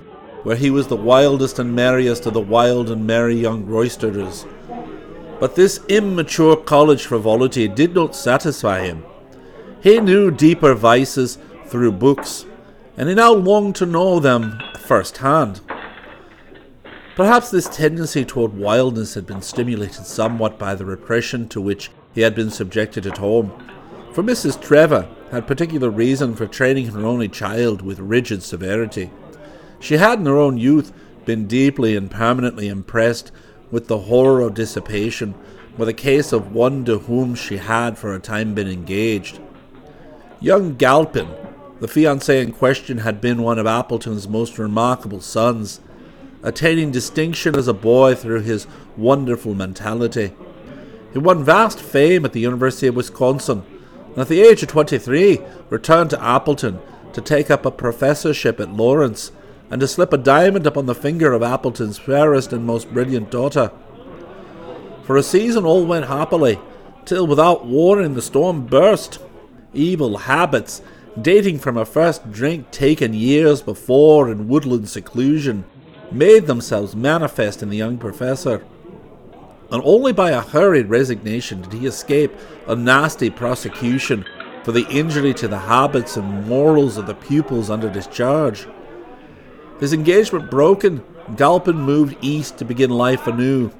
where 0.44 0.56
he 0.56 0.70
was 0.70 0.86
the 0.86 0.96
wildest 0.96 1.58
and 1.58 1.74
merriest 1.74 2.26
of 2.26 2.34
the 2.34 2.40
wild 2.40 2.90
and 2.90 3.06
merry 3.06 3.34
young 3.34 3.66
roisterers. 3.66 4.46
But 5.40 5.56
this 5.56 5.80
immature 5.88 6.56
college 6.56 7.06
frivolity 7.06 7.66
did 7.66 7.94
not 7.94 8.14
satisfy 8.14 8.84
him. 8.84 9.04
He 9.82 10.00
knew 10.00 10.30
deeper 10.30 10.74
vices 10.74 11.38
through 11.66 11.92
books, 11.92 12.46
and 12.96 13.08
he 13.08 13.14
now 13.14 13.32
longed 13.32 13.74
to 13.76 13.86
know 13.86 14.20
them 14.20 14.60
firsthand. 14.78 15.60
Perhaps 17.16 17.50
this 17.50 17.68
tendency 17.68 18.24
toward 18.24 18.54
wildness 18.54 19.14
had 19.14 19.26
been 19.26 19.42
stimulated 19.42 20.06
somewhat 20.06 20.58
by 20.58 20.74
the 20.74 20.84
repression 20.84 21.48
to 21.48 21.60
which 21.60 21.90
he 22.14 22.20
had 22.20 22.34
been 22.34 22.50
subjected 22.50 23.06
at 23.06 23.18
home, 23.18 23.52
for 24.12 24.22
Mrs. 24.22 24.60
Trevor 24.60 25.08
had 25.30 25.46
particular 25.46 25.90
reason 25.90 26.34
for 26.34 26.46
training 26.46 26.86
her 26.88 27.04
only 27.04 27.28
child 27.28 27.82
with 27.82 27.98
rigid 27.98 28.42
severity. 28.42 29.10
She 29.80 29.96
had 29.96 30.18
in 30.18 30.26
her 30.26 30.36
own 30.36 30.58
youth 30.58 30.92
been 31.24 31.46
deeply 31.46 31.96
and 31.96 32.10
permanently 32.10 32.68
impressed 32.68 33.32
with 33.70 33.88
the 33.88 33.98
horror 33.98 34.40
of 34.40 34.54
dissipation 34.54 35.34
with 35.76 35.88
a 35.88 35.94
case 35.94 36.32
of 36.32 36.54
one 36.54 36.84
to 36.84 37.00
whom 37.00 37.34
she 37.34 37.58
had 37.58 37.98
for 37.98 38.14
a 38.14 38.20
time 38.20 38.54
been 38.54 38.68
engaged. 38.68 39.40
Young 40.40 40.76
Galpin, 40.76 41.28
the 41.80 41.86
fiancé 41.86 42.42
in 42.42 42.52
question, 42.52 42.98
had 42.98 43.20
been 43.20 43.42
one 43.42 43.58
of 43.58 43.66
Appleton's 43.66 44.28
most 44.28 44.58
remarkable 44.58 45.20
sons, 45.20 45.80
attaining 46.42 46.90
distinction 46.90 47.56
as 47.56 47.68
a 47.68 47.74
boy 47.74 48.14
through 48.14 48.42
his 48.42 48.66
wonderful 48.96 49.54
mentality. 49.54 50.32
He 51.12 51.18
won 51.18 51.44
vast 51.44 51.80
fame 51.80 52.24
at 52.24 52.32
the 52.32 52.40
University 52.40 52.86
of 52.86 52.96
Wisconsin, 52.96 53.64
and 54.16 54.22
at 54.22 54.28
the 54.28 54.40
age 54.40 54.62
of 54.62 54.70
23 54.70 55.40
returned 55.68 56.08
to 56.08 56.22
Appleton 56.24 56.80
to 57.12 57.20
take 57.20 57.50
up 57.50 57.66
a 57.66 57.70
professorship 57.70 58.58
at 58.58 58.72
Lawrence 58.72 59.30
and 59.70 59.78
to 59.78 59.86
slip 59.86 60.10
a 60.10 60.16
diamond 60.16 60.66
upon 60.66 60.86
the 60.86 60.94
finger 60.94 61.34
of 61.34 61.42
Appleton's 61.42 61.98
fairest 61.98 62.50
and 62.50 62.64
most 62.64 62.90
brilliant 62.94 63.30
daughter. 63.30 63.70
For 65.02 65.18
a 65.18 65.22
season 65.22 65.66
all 65.66 65.84
went 65.84 66.06
happily, 66.06 66.58
till 67.04 67.26
without 67.26 67.66
warning 67.66 68.14
the 68.14 68.22
storm 68.22 68.64
burst. 68.64 69.18
Evil 69.74 70.16
habits, 70.16 70.80
dating 71.20 71.58
from 71.58 71.76
a 71.76 71.84
first 71.84 72.32
drink 72.32 72.70
taken 72.70 73.12
years 73.12 73.60
before 73.60 74.30
in 74.30 74.48
woodland 74.48 74.88
seclusion, 74.88 75.66
made 76.10 76.46
themselves 76.46 76.96
manifest 76.96 77.62
in 77.62 77.68
the 77.68 77.76
young 77.76 77.98
professor. 77.98 78.64
And 79.70 79.82
only 79.84 80.12
by 80.12 80.30
a 80.30 80.40
hurried 80.40 80.88
resignation 80.88 81.62
did 81.62 81.72
he 81.72 81.86
escape 81.86 82.32
a 82.66 82.76
nasty 82.76 83.30
prosecution 83.30 84.24
for 84.62 84.72
the 84.72 84.86
injury 84.88 85.34
to 85.34 85.48
the 85.48 85.58
habits 85.58 86.16
and 86.16 86.46
morals 86.46 86.96
of 86.96 87.06
the 87.06 87.14
pupils 87.14 87.70
under 87.70 87.90
discharge. 87.90 88.66
His 89.80 89.92
engagement 89.92 90.50
broken, 90.50 91.04
Galpin 91.36 91.76
moved 91.76 92.16
east 92.20 92.58
to 92.58 92.64
begin 92.64 92.90
life 92.90 93.26
anew. 93.26 93.70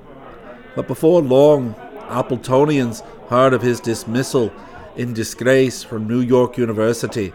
But 0.75 0.87
before 0.87 1.23
long, 1.23 1.75
Appletonians 2.09 3.03
heard 3.29 3.53
of 3.53 3.63
his 3.63 3.81
dismissal 3.81 4.53
in 4.97 5.13
disgrace 5.13 5.83
from 5.83 6.07
New 6.07 6.21
York 6.21 6.57
University, 6.57 7.29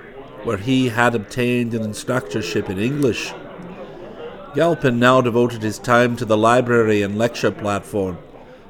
where 0.44 0.58
he 0.58 0.90
had 0.90 1.16
obtained 1.16 1.74
an 1.74 1.84
instructorship 1.84 2.70
in 2.70 2.80
English. 2.80 3.34
Galpin 4.56 5.00
now 5.00 5.22
devoted 5.22 5.62
his 5.62 5.80
time 5.80 6.16
to 6.18 6.26
the 6.26 6.38
library 6.38 7.02
and 7.02 7.18
lecture 7.18 7.52
platform, 7.52 8.18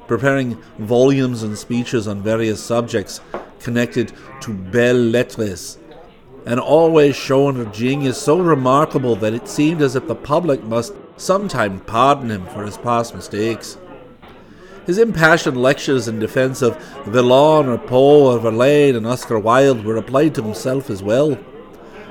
preparing 0.06 0.60
volumes 0.78 1.42
and 1.42 1.56
speeches 1.56 2.08
on 2.08 2.22
various 2.22 2.62
subjects 2.62 3.20
connected 3.60 4.12
to 4.40 4.52
belles 4.52 5.12
lettres, 5.12 5.78
and 6.46 6.58
always 6.58 7.14
showing 7.14 7.60
a 7.60 7.72
genius 7.72 8.20
so 8.20 8.38
remarkable 8.38 9.16
that 9.16 9.34
it 9.34 9.48
seemed 9.48 9.80
as 9.80 9.94
if 9.94 10.06
the 10.08 10.14
public 10.14 10.62
must 10.64 10.92
sometime 11.16 11.80
pardon 11.80 12.30
him 12.30 12.46
for 12.46 12.64
his 12.64 12.76
past 12.78 13.14
mistakes. 13.14 13.78
His 14.86 14.98
impassioned 14.98 15.56
lectures 15.56 16.08
in 16.08 16.18
defence 16.18 16.60
of 16.60 16.76
Villon 17.06 17.68
or 17.68 17.78
Poe 17.78 18.32
or 18.32 18.40
Verlaine 18.40 18.96
and 18.96 19.06
Oscar 19.06 19.38
Wilde 19.38 19.84
were 19.84 19.96
applied 19.96 20.34
to 20.34 20.42
himself 20.42 20.90
as 20.90 21.02
well. 21.02 21.38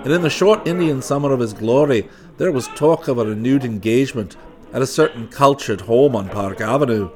And 0.03 0.13
in 0.13 0.21
the 0.21 0.29
short 0.29 0.65
Indian 0.65 1.01
summer 1.01 1.33
of 1.33 1.41
his 1.41 1.51
glory, 1.51 2.07
there 2.37 2.51
was 2.51 2.69
talk 2.69 3.09
of 3.09 3.17
a 3.17 3.25
renewed 3.25 3.65
engagement 3.65 4.37
at 4.71 4.81
a 4.81 4.87
certain 4.87 5.27
cultured 5.27 5.81
home 5.81 6.15
on 6.15 6.29
Park 6.29 6.61
Avenue. 6.61 7.09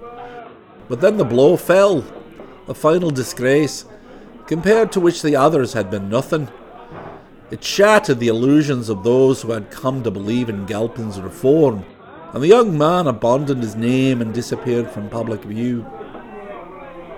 But 0.88 1.02
then 1.02 1.18
the 1.18 1.26
blow 1.26 1.58
fell, 1.58 2.06
a 2.68 2.74
final 2.74 3.12
disgrace, 3.12 3.86
compared 4.48 4.92
to 4.92 5.00
which 5.00 5.22
the 5.22 5.36
others 5.36 5.74
had 5.74 5.90
been 5.90 6.10
nothing. 6.10 6.50
It 7.52 7.64
shattered 7.64 8.20
the 8.20 8.28
illusions 8.28 8.90
of 8.90 9.04
those 9.04 9.42
who 9.42 9.52
had 9.52 9.72
come 9.72 10.04
to 10.04 10.12
believe 10.12 10.50
in 10.50 10.66
Galpin's 10.66 11.20
reform, 11.20 11.86
and 12.34 12.44
the 12.44 12.48
young 12.48 12.78
man 12.78 13.08
abandoned 13.08 13.64
his 13.64 13.76
name 13.76 14.22
and 14.22 14.34
disappeared 14.34 14.90
from 14.90 15.10
public 15.10 15.44
view. 15.44 15.86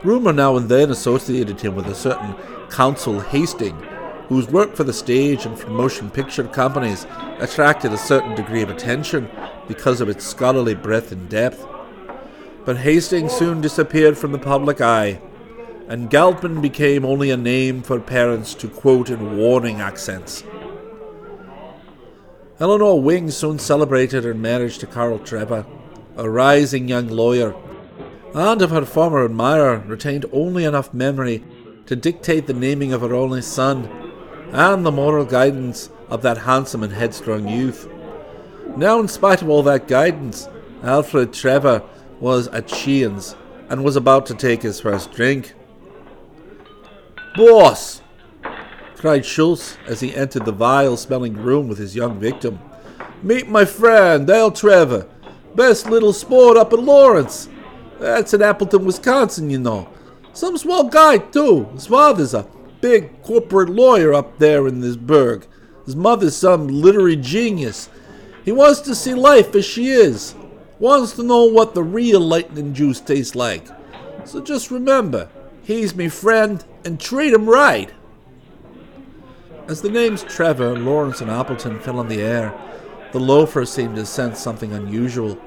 Rumour 0.03 0.33
now 0.33 0.55
and 0.57 0.69
then 0.69 0.91
associated 0.91 1.59
him 1.59 1.75
with 1.75 1.87
a 1.87 1.95
certain 1.95 2.35
Consul 2.69 3.19
Hastings, 3.19 3.83
whose 4.27 4.47
work 4.47 4.75
for 4.75 4.83
the 4.83 4.93
stage 4.93 5.45
and 5.45 5.57
for 5.57 5.69
motion 5.69 6.09
picture 6.09 6.43
companies 6.43 7.07
attracted 7.39 7.93
a 7.93 7.97
certain 7.97 8.35
degree 8.35 8.61
of 8.61 8.69
attention 8.69 9.29
because 9.67 10.01
of 10.01 10.09
its 10.09 10.25
scholarly 10.25 10.75
breadth 10.75 11.11
and 11.11 11.29
depth. 11.29 11.65
But 12.67 12.79
Hastings 12.79 13.31
soon 13.31 13.61
disappeared 13.61 14.17
from 14.17 14.33
the 14.33 14.37
public 14.37 14.81
eye, 14.81 15.21
and 15.87 16.09
Galpin 16.09 16.59
became 16.59 17.05
only 17.05 17.31
a 17.31 17.37
name 17.37 17.81
for 17.81 17.97
parents 17.97 18.53
to 18.55 18.67
quote 18.67 19.09
in 19.09 19.37
warning 19.37 19.79
accents. 19.79 20.43
Eleanor 22.59 23.01
Wing 23.01 23.31
soon 23.31 23.57
celebrated 23.57 24.25
her 24.25 24.33
marriage 24.33 24.79
to 24.79 24.85
Carl 24.85 25.17
Trevor, 25.19 25.65
a 26.17 26.29
rising 26.29 26.89
young 26.89 27.07
lawyer, 27.07 27.55
and 28.33 28.61
of 28.61 28.71
her 28.71 28.83
former 28.83 29.23
admirer 29.23 29.81
retained 29.87 30.25
only 30.33 30.65
enough 30.65 30.93
memory 30.93 31.45
to 31.85 31.95
dictate 31.95 32.47
the 32.47 32.53
naming 32.53 32.91
of 32.91 32.99
her 32.99 33.13
only 33.13 33.41
son 33.41 33.85
and 34.51 34.85
the 34.85 34.91
moral 34.91 35.23
guidance 35.23 35.89
of 36.09 36.21
that 36.23 36.39
handsome 36.39 36.83
and 36.83 36.91
headstrong 36.91 37.47
youth. 37.47 37.87
Now, 38.75 38.99
in 38.99 39.07
spite 39.07 39.41
of 39.41 39.47
all 39.47 39.63
that 39.63 39.87
guidance, 39.87 40.49
Alfred 40.83 41.31
Trevor 41.31 41.81
was 42.19 42.47
at 42.49 42.69
Sheehan's 42.69 43.35
and 43.69 43.83
was 43.83 43.95
about 43.95 44.25
to 44.27 44.33
take 44.33 44.61
his 44.61 44.79
first 44.79 45.11
drink. 45.11 45.53
Boss! 47.35 48.01
cried 48.95 49.25
Schultz 49.25 49.77
as 49.85 49.99
he 49.99 50.15
entered 50.15 50.45
the 50.45 50.51
vile 50.51 50.97
smelling 50.97 51.35
room 51.35 51.67
with 51.67 51.77
his 51.77 51.95
young 51.95 52.19
victim. 52.19 52.59
Meet 53.21 53.47
my 53.47 53.63
friend, 53.63 54.29
Al 54.29 54.51
Trevor. 54.51 55.07
Best 55.53 55.87
little 55.87 56.13
sport 56.13 56.57
up 56.57 56.73
at 56.73 56.79
Lawrence. 56.79 57.49
That's 57.99 58.33
in 58.33 58.41
Appleton, 58.41 58.85
Wisconsin, 58.85 59.49
you 59.49 59.59
know. 59.59 59.89
Some 60.33 60.57
swell 60.57 60.85
guy, 60.85 61.17
too. 61.17 61.65
His 61.73 61.87
father's 61.87 62.33
a 62.33 62.47
big 62.81 63.21
corporate 63.23 63.69
lawyer 63.69 64.13
up 64.13 64.37
there 64.37 64.67
in 64.67 64.81
this 64.81 64.95
burg. 64.95 65.45
His 65.85 65.95
mother's 65.95 66.35
some 66.35 66.67
literary 66.67 67.15
genius. 67.15 67.89
He 68.45 68.51
wants 68.51 68.81
to 68.81 68.95
see 68.95 69.13
life 69.13 69.55
as 69.55 69.65
she 69.65 69.89
is. 69.89 70.35
Wants 70.79 71.13
to 71.13 71.23
know 71.23 71.45
what 71.45 71.73
the 71.73 71.83
real 71.83 72.19
lightning 72.19 72.73
juice 72.73 72.99
tastes 72.99 73.35
like. 73.35 73.65
So 74.25 74.41
just 74.41 74.69
remember, 74.69 75.29
he's 75.63 75.95
me 75.95 76.07
friend 76.07 76.63
and 76.85 76.99
treat 76.99 77.33
him 77.33 77.49
right. 77.49 77.91
As 79.67 79.81
the 79.81 79.89
names 79.89 80.23
Trevor, 80.23 80.77
Lawrence, 80.77 81.19
and 81.19 81.31
Appleton 81.31 81.79
fell 81.79 81.99
on 81.99 82.07
the 82.07 82.21
air, 82.21 82.53
the 83.11 83.19
loafer 83.19 83.65
seemed 83.65 83.95
to 83.95 84.05
sense 84.05 84.39
something 84.39 84.71
unusual. 84.71 85.37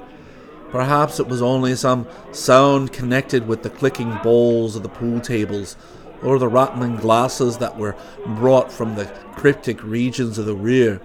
Perhaps 0.69 1.19
it 1.19 1.27
was 1.27 1.41
only 1.41 1.75
some 1.75 2.07
sound 2.31 2.91
connected 2.91 3.47
with 3.47 3.63
the 3.63 3.69
clicking 3.69 4.19
bowls 4.23 4.75
of 4.75 4.83
the 4.83 4.89
pool 4.89 5.19
tables 5.19 5.77
or 6.21 6.39
the 6.39 6.47
rattling 6.47 6.97
glasses 6.97 7.57
that 7.57 7.77
were 7.77 7.95
brought 8.25 8.71
from 8.71 8.95
the 8.95 9.05
cryptic 9.35 9.83
regions 9.83 10.37
of 10.37 10.45
the 10.45 10.55
rear. 10.55 11.01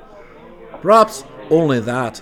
Perhaps 0.83 1.25
only 1.51 1.81
that, 1.81 2.21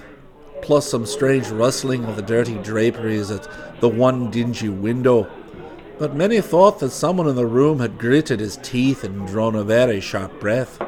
plus 0.64 0.88
some 0.88 1.04
strange 1.04 1.48
rustling 1.50 2.06
of 2.06 2.16
the 2.16 2.22
dirty 2.22 2.54
draperies 2.54 3.30
at 3.30 3.46
the 3.80 3.88
one 3.88 4.30
dingy 4.30 4.70
window. 4.70 5.30
But 5.98 6.16
many 6.16 6.40
thought 6.40 6.80
that 6.80 6.90
someone 6.90 7.28
in 7.28 7.36
the 7.36 7.46
room 7.46 7.80
had 7.80 7.98
gritted 7.98 8.40
his 8.40 8.56
teeth 8.56 9.04
and 9.04 9.28
drawn 9.28 9.54
a 9.54 9.62
very 9.62 10.00
sharp 10.00 10.40
breath. 10.40 10.82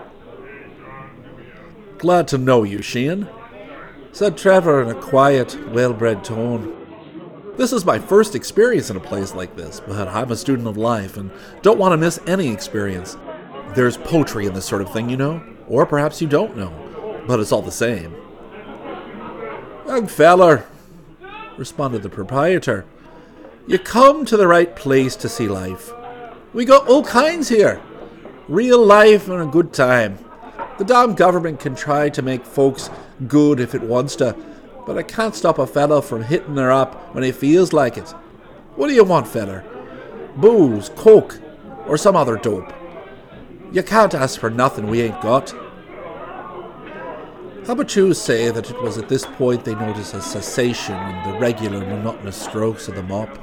Glad 1.99 2.27
to 2.29 2.39
know 2.39 2.63
you, 2.63 2.81
Sheehan, 2.81 3.29
said 4.13 4.39
Trevor 4.39 4.83
in 4.83 4.89
a 4.89 5.01
quiet, 5.01 5.59
well 5.71 5.93
bred 5.93 6.25
tone. 6.25 6.73
This 7.59 7.73
is 7.73 7.85
my 7.85 7.99
first 7.99 8.35
experience 8.35 8.89
in 8.89 8.97
a 8.97 9.01
place 9.01 9.35
like 9.35 9.57
this, 9.57 9.81
but 9.87 10.09
I'm 10.09 10.33
a 10.33 10.37
student 10.37 10.69
of 10.69 10.79
life 10.79 11.19
and 11.19 11.31
don't 11.61 11.79
want 11.79 11.93
to 11.93 11.99
miss 11.99 12.19
any 12.27 12.49
experience. 12.49 13.19
There's 13.75 13.99
poetry 13.99 14.47
in 14.47 14.55
this 14.55 14.65
sort 14.65 14.81
of 14.81 14.91
thing, 14.93 15.11
you 15.11 15.19
know, 15.19 15.43
or 15.69 15.85
perhaps 15.85 16.23
you 16.23 16.29
don't 16.29 16.57
know, 16.57 17.25
but 17.27 17.41
it's 17.41 17.53
all 17.53 17.63
the 17.63 17.71
same. 17.71 18.26
Young 19.87 20.09
feller, 20.09 20.67
responded 21.57 22.03
the 22.03 22.09
proprietor, 22.09 22.85
you 23.69 23.79
come 23.79 24.25
to 24.25 24.37
the 24.37 24.49
right 24.49 24.75
place 24.75 25.15
to 25.17 25.29
see 25.29 25.47
life. 25.47 25.93
We 26.53 26.65
got 26.65 26.89
all 26.89 27.05
kinds 27.05 27.49
here. 27.49 27.81
Real 28.49 28.85
life 28.85 29.29
and 29.29 29.41
a 29.41 29.47
good 29.47 29.73
time. 29.73 30.19
The 30.79 30.85
damn 30.85 31.15
government 31.15 31.61
can 31.61 31.77
try 31.77 32.09
to 32.09 32.21
make 32.21 32.45
folks 32.45 32.91
good 33.29 33.61
if 33.61 33.77
it 33.77 33.83
wants 33.83 34.17
to, 34.17 34.37
but 34.87 34.99
I 34.99 35.05
can't 35.05 35.37
stop 35.37 35.59
a 35.59 35.67
fellow 35.69 36.01
from 36.01 36.25
hitting 36.25 36.57
her 36.57 36.73
up 36.73 37.15
when 37.15 37.23
he 37.23 37.31
feels 37.31 37.73
like 37.73 37.97
it. 37.97 38.11
What 38.75 38.89
do 38.89 38.95
you 38.95 39.05
want, 39.05 39.29
feller? 39.29 39.65
Booze, 40.37 40.89
coke, 40.91 41.39
or 41.87 41.97
some 41.97 42.17
other 42.17 42.37
dope? 42.37 42.73
You 43.73 43.85
can't 43.85 44.15
ask 44.15 44.41
for 44.41 44.51
nothing 44.51 44.89
we 44.89 45.03
ain't 45.03 45.21
got. 45.23 45.55
Habitues 47.67 48.21
say 48.21 48.53
that 48.53 48.71
it 48.71 48.81
was 48.81 48.97
at 48.97 49.09
this 49.09 49.27
point 49.27 49.65
they 49.65 49.75
noticed 49.75 50.15
a 50.15 50.21
cessation 50.21 50.95
in 50.95 51.33
the 51.33 51.39
regular 51.41 51.81
monotonous 51.81 52.41
strokes 52.41 52.87
of 52.87 52.95
the 52.95 53.03
mop. 53.03 53.41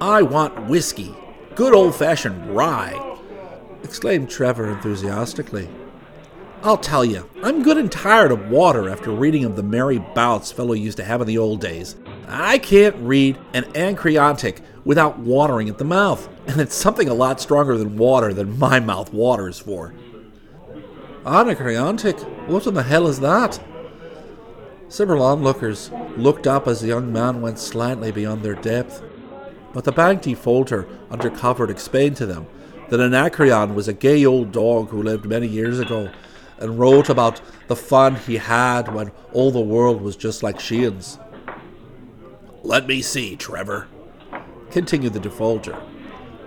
I 0.00 0.22
want 0.22 0.68
whiskey, 0.68 1.12
good 1.56 1.74
old 1.74 1.96
fashioned 1.96 2.54
rye, 2.54 3.18
exclaimed 3.82 4.30
Trevor 4.30 4.70
enthusiastically. 4.70 5.68
I'll 6.62 6.76
tell 6.76 7.04
you, 7.04 7.28
I'm 7.42 7.64
good 7.64 7.78
and 7.78 7.90
tired 7.90 8.30
of 8.30 8.48
water 8.48 8.88
after 8.88 9.10
reading 9.10 9.44
of 9.44 9.56
the 9.56 9.64
merry 9.64 9.98
bouts 9.98 10.52
fellow 10.52 10.74
used 10.74 10.98
to 10.98 11.04
have 11.04 11.20
in 11.20 11.26
the 11.26 11.38
old 11.38 11.60
days. 11.60 11.96
I 12.28 12.58
can't 12.58 12.94
read 12.94 13.36
an 13.54 13.64
Anacreontic 13.76 14.60
without 14.84 15.18
watering 15.18 15.68
at 15.68 15.78
the 15.78 15.84
mouth, 15.84 16.28
and 16.46 16.60
it's 16.60 16.76
something 16.76 17.08
a 17.08 17.14
lot 17.14 17.40
stronger 17.40 17.76
than 17.76 17.96
water 17.96 18.32
than 18.32 18.56
my 18.56 18.78
mouth 18.78 19.12
waters 19.12 19.58
for. 19.58 19.94
Anacreontic? 21.30 22.18
What 22.48 22.66
in 22.66 22.74
the 22.74 22.82
hell 22.82 23.06
is 23.06 23.20
that? 23.20 23.60
Several 24.88 25.22
onlookers 25.22 25.92
looked 26.16 26.48
up 26.48 26.66
as 26.66 26.80
the 26.80 26.88
young 26.88 27.12
man 27.12 27.40
went 27.40 27.60
slightly 27.60 28.10
beyond 28.10 28.42
their 28.42 28.56
depth, 28.56 29.00
but 29.72 29.84
the 29.84 29.92
bank 29.92 30.22
defaulter 30.22 30.88
under 31.08 31.30
cover 31.30 31.70
explained 31.70 32.16
to 32.16 32.26
them 32.26 32.48
that 32.88 32.98
Anacreon 32.98 33.76
was 33.76 33.86
a 33.86 33.92
gay 33.92 34.26
old 34.26 34.50
dog 34.50 34.88
who 34.88 35.04
lived 35.04 35.24
many 35.24 35.46
years 35.46 35.78
ago 35.78 36.10
and 36.58 36.80
wrote 36.80 37.08
about 37.08 37.40
the 37.68 37.76
fun 37.76 38.16
he 38.16 38.38
had 38.38 38.92
when 38.92 39.12
all 39.32 39.52
the 39.52 39.60
world 39.60 40.02
was 40.02 40.16
just 40.16 40.42
like 40.42 40.58
Sheehan's. 40.58 41.16
Let 42.64 42.88
me 42.88 43.02
see, 43.02 43.36
Trevor, 43.36 43.86
continued 44.72 45.12
the 45.12 45.20
defaulter. 45.20 45.80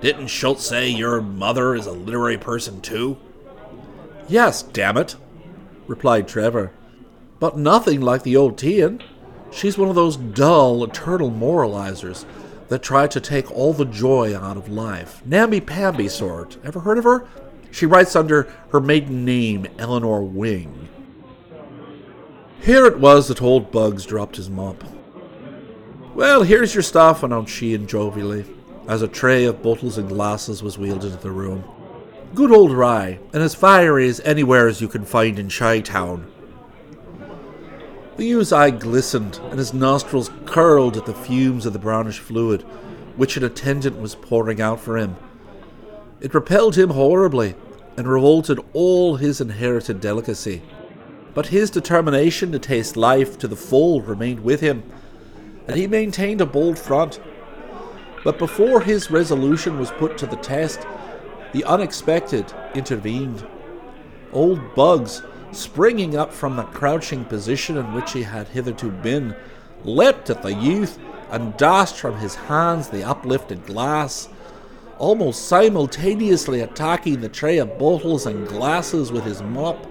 Didn't 0.02 0.28
Schultz 0.28 0.68
say 0.68 0.90
your 0.90 1.22
mother 1.22 1.74
is 1.74 1.86
a 1.86 1.94
literary 1.94 2.38
person 2.38 2.82
too? 2.82 3.18
Yes, 4.28 4.64
damn 4.64 4.98
it, 4.98 5.16
replied 5.88 6.28
Trevor. 6.28 6.72
But 7.40 7.58
nothing 7.58 8.02
like 8.02 8.24
the 8.24 8.38
old 8.38 8.58
Teian. 8.58 9.02
She's 9.52 9.78
one 9.78 9.90
of 9.90 9.96
those 9.96 10.18
dull, 10.18 10.84
eternal 10.84 11.30
moralizers 11.30 12.26
that 12.70 12.82
try 12.82 13.06
to 13.08 13.20
take 13.20 13.52
all 13.52 13.74
the 13.74 13.86
joy 13.86 14.36
out 14.36 14.58
of 14.58 14.70
life. 14.70 15.22
Namby-pamby 15.26 16.08
sort. 16.08 16.58
Ever 16.64 16.80
heard 16.80 16.98
of 16.98 17.04
her? 17.04 17.28
She 17.70 17.86
writes 17.86 18.16
under 18.16 18.52
her 18.72 18.80
maiden 18.80 19.26
name, 19.26 19.68
Eleanor 19.78 20.24
Wing. 20.24 20.90
Here 22.62 22.86
it 22.86 23.00
was 23.00 23.28
that 23.28 23.42
old 23.42 23.72
Bugs 23.72 24.06
dropped 24.06 24.38
his 24.38 24.50
mop. 24.50 24.84
Well, 26.16 26.44
here's 26.44 26.74
your 26.74 26.84
stuff, 26.84 27.24
announced 27.24 27.52
Sheehan 27.52 27.88
jovially, 27.88 28.46
as 28.88 29.02
a 29.02 29.08
tray 29.08 29.46
of 29.46 29.62
bottles 29.62 29.98
and 29.98 30.08
glasses 30.08 30.64
was 30.64 30.78
wheeled 30.78 31.04
into 31.04 31.18
the 31.18 31.32
room. 31.32 31.64
Good 32.36 32.52
old 32.52 32.72
rye, 32.72 33.20
and 33.32 33.44
as 33.44 33.54
fiery 33.54 34.08
as 34.08 34.20
anywhere 34.22 34.68
as 34.68 34.82
you 34.82 34.88
can 34.88 35.06
find 35.06 35.38
in 35.38 35.50
Shy 35.50 35.82
Town. 35.82 36.26
The 38.18 38.26
youth's 38.26 38.52
eye 38.52 38.72
glistened, 38.72 39.40
and 39.52 39.60
his 39.60 39.72
nostrils 39.72 40.32
curled 40.46 40.98
at 40.98 41.06
the 41.06 41.14
fumes 41.14 41.68
of 41.68 41.74
the 41.74 41.80
brownish 41.80 42.18
fluid, 42.18 42.64
which 43.18 43.38
an 43.38 43.44
attendant 43.44 44.00
was 44.00 44.16
pouring 44.16 44.60
out 44.60 44.80
for 44.80 44.98
him. 44.98 45.16
It 46.22 46.34
repelled 46.34 46.76
him 46.76 46.90
horribly, 46.90 47.54
and 47.98 48.08
revolted 48.08 48.60
all 48.74 49.18
his 49.18 49.40
inherited 49.40 50.02
delicacy. 50.02 50.64
But 51.36 51.48
his 51.48 51.70
determination 51.70 52.52
to 52.52 52.58
taste 52.58 52.98
life 52.98 53.38
to 53.40 53.48
the 53.48 53.56
full 53.56 54.02
remained 54.02 54.40
with 54.40 54.60
him, 54.60 54.82
and 55.68 55.78
he 55.78 55.86
maintained 55.86 56.42
a 56.42 56.48
bold 56.48 56.80
front. 56.80 57.20
But 58.24 58.40
before 58.40 58.82
his 58.82 59.12
resolution 59.12 59.78
was 59.78 59.92
put 59.92 60.18
to 60.18 60.26
the 60.26 60.38
test, 60.38 60.88
the 61.54 61.64
unexpected 61.64 62.52
intervened. 62.74 63.48
Old 64.32 64.76
Bugs, 64.76 65.22
springing 65.52 66.18
up 66.18 66.34
from 66.34 66.56
the 66.56 66.64
crouching 66.64 67.24
position 67.26 67.78
in 67.78 67.94
which 67.94 68.12
he 68.12 68.24
had 68.24 68.48
hitherto 68.50 68.90
been, 68.90 69.36
leapt 69.84 70.30
at 70.30 70.42
the 70.42 70.54
youth 70.54 71.00
and 71.30 71.56
dashed 71.58 71.96
from 71.96 72.18
his 72.18 72.36
hands 72.36 72.90
the 72.90 73.04
uplifted 73.04 73.66
glass, 73.66 74.30
almost 74.98 75.48
simultaneously 75.48 76.62
attacking 76.62 77.22
the 77.22 77.30
tray 77.30 77.58
of 77.58 77.78
bottles 77.78 78.26
and 78.26 78.48
glasses 78.48 79.12
with 79.12 79.24
his 79.24 79.42
mop 79.42 79.88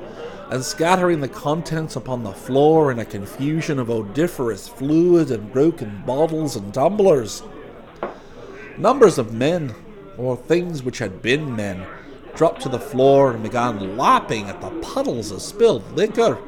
and 0.51 0.63
scattering 0.63 1.21
the 1.21 1.29
contents 1.29 1.97
upon 1.97 2.23
the 2.23 2.33
floor 2.33 2.91
in 2.93 2.99
a 2.99 3.05
confusion 3.05 3.79
of 3.79 3.89
odoriferous 3.89 4.69
fluid 4.69 5.31
and 5.31 5.53
broken 5.53 6.03
bottles 6.05 6.57
and 6.57 6.75
tumblers. 6.75 7.43
Numbers 8.77 9.17
of 9.19 9.33
men, 9.33 9.75
or 10.17 10.37
things 10.37 10.83
which 10.83 10.99
had 10.99 11.23
been 11.23 11.55
men, 11.57 11.87
dropped 12.35 12.63
to 12.63 12.69
the 12.69 12.79
floor 12.79 13.33
and 13.33 13.43
began 13.43 13.97
lapping 13.97 14.49
at 14.49 14.61
the 14.61 14.71
puddles 14.81 15.31
of 15.31 15.43
spilled 15.43 15.91
liquor. 15.93 16.39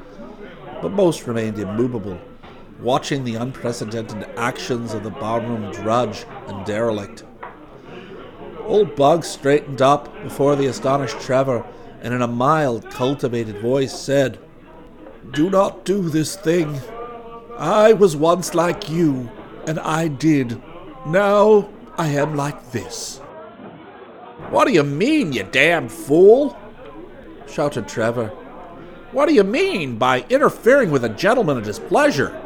But 0.80 0.92
most 0.92 1.26
remained 1.26 1.58
immovable, 1.58 2.18
watching 2.80 3.24
the 3.24 3.36
unprecedented 3.36 4.28
actions 4.36 4.94
of 4.94 5.02
the 5.02 5.10
barroom 5.10 5.70
drudge 5.72 6.24
and 6.46 6.64
derelict. 6.66 7.24
Old 8.64 8.96
Bugs 8.96 9.28
straightened 9.28 9.82
up 9.82 10.22
before 10.22 10.56
the 10.56 10.66
astonished 10.66 11.20
Trevor 11.20 11.64
and 12.00 12.12
in 12.12 12.22
a 12.22 12.26
mild, 12.26 12.90
cultivated 12.90 13.58
voice 13.58 13.98
said, 13.98 14.38
Do 15.32 15.48
not 15.48 15.84
do 15.86 16.08
this 16.08 16.36
thing. 16.36 16.80
I 17.56 17.94
was 17.94 18.14
once 18.14 18.54
like 18.54 18.90
you, 18.90 19.30
and 19.66 19.78
I 19.80 20.08
did. 20.08 20.62
Now 21.06 21.70
I 21.96 22.08
am 22.08 22.36
like 22.36 22.72
this. 22.72 23.20
What 24.50 24.66
do 24.66 24.72
you 24.72 24.82
mean, 24.82 25.32
you 25.32 25.44
damned 25.44 25.92
fool? 25.92 26.58
shouted 27.46 27.86
Trevor. 27.86 28.28
What 29.12 29.28
do 29.28 29.34
you 29.34 29.44
mean 29.44 29.96
by 29.96 30.24
interfering 30.28 30.90
with 30.90 31.04
a 31.04 31.08
gentleman 31.08 31.58
at 31.58 31.66
his 31.66 31.78
pleasure? 31.78 32.40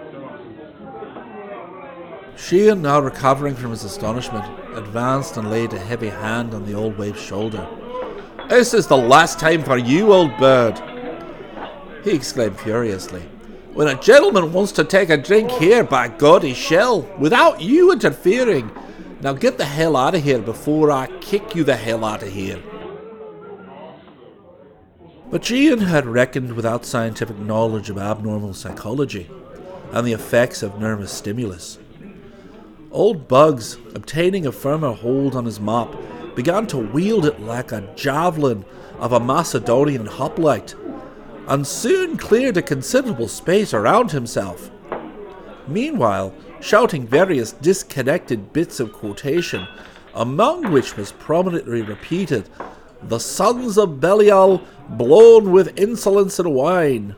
Sheehan, 2.37 2.83
now 2.83 3.01
recovering 3.01 3.55
from 3.55 3.71
his 3.71 3.85
astonishment, 3.85 4.45
advanced 4.75 5.37
and 5.37 5.51
laid 5.51 5.73
a 5.73 5.79
heavy 5.79 6.09
hand 6.09 6.55
on 6.55 6.65
the 6.65 6.75
old 6.75 6.97
waif's 6.99 7.23
shoulder. 7.23 7.67
This 8.49 8.75
is 8.75 8.87
the 8.87 8.97
last 8.97 9.39
time 9.39 9.63
for 9.63 9.77
you, 9.77 10.13
old 10.13 10.37
bird, 10.39 10.81
he 12.05 12.13
exclaimed 12.13 12.59
furiously. 12.59 13.23
When 13.75 13.89
a 13.89 14.01
gentleman 14.01 14.53
wants 14.53 14.73
to 14.73 14.85
take 14.85 15.11
a 15.11 15.17
drink 15.17 15.51
here, 15.53 15.85
by 15.85 16.09
God, 16.09 16.43
he 16.43 16.55
shall, 16.55 17.03
without 17.19 17.61
you 17.61 17.93
interfering. 17.93 18.71
Now 19.21 19.33
get 19.33 19.59
the 19.59 19.65
hell 19.65 19.97
out 19.97 20.15
of 20.15 20.23
here 20.23 20.39
before 20.39 20.93
I 20.93 21.09
kick 21.21 21.55
you 21.55 21.65
the 21.65 21.77
hell 21.77 22.05
out 22.05 22.23
of 22.23 22.29
here. 22.29 22.63
But 25.31 25.45
Sheehan 25.45 25.81
had 25.81 26.07
reckoned 26.07 26.55
without 26.55 26.87
scientific 26.87 27.37
knowledge 27.39 27.91
of 27.91 27.99
abnormal 27.99 28.55
psychology 28.55 29.29
and 29.93 30.07
the 30.07 30.13
effects 30.13 30.63
of 30.63 30.81
nervous 30.81 31.13
stimulus. 31.13 31.79
Old 32.91 33.29
Bugs, 33.29 33.77
obtaining 33.95 34.47
a 34.47 34.53
firmer 34.53 34.93
hold 34.93 35.35
on 35.37 35.45
his 35.45 35.61
mop, 35.61 35.95
began 36.35 36.67
to 36.69 36.79
wield 36.79 37.27
it 37.27 37.41
like 37.41 37.73
a 37.73 37.93
javelin 37.97 38.65
of 38.99 39.13
a 39.13 39.21
Macedonian 39.21 40.07
hoplite, 40.07 40.75
and 41.47 41.67
soon 41.67 42.17
cleared 42.17 42.57
a 42.57 42.63
considerable 42.63 43.29
space 43.29 43.75
around 43.75 44.13
himself. 44.13 44.71
Meanwhile, 45.67 46.33
shouting 46.61 47.07
various 47.07 47.53
disconnected 47.53 48.53
bits 48.53 48.81
of 48.81 48.93
quotation, 48.93 49.67
among 50.15 50.71
which 50.73 50.97
was 50.97 51.13
prominently 51.13 51.83
repeated, 51.83 52.49
The 53.03 53.21
sons 53.21 53.79
of 53.79 54.01
Belial, 54.01 54.63
blown 54.91 55.53
with 55.53 55.79
insolence 55.79 56.39
and 56.39 56.55
wine. 56.55 57.15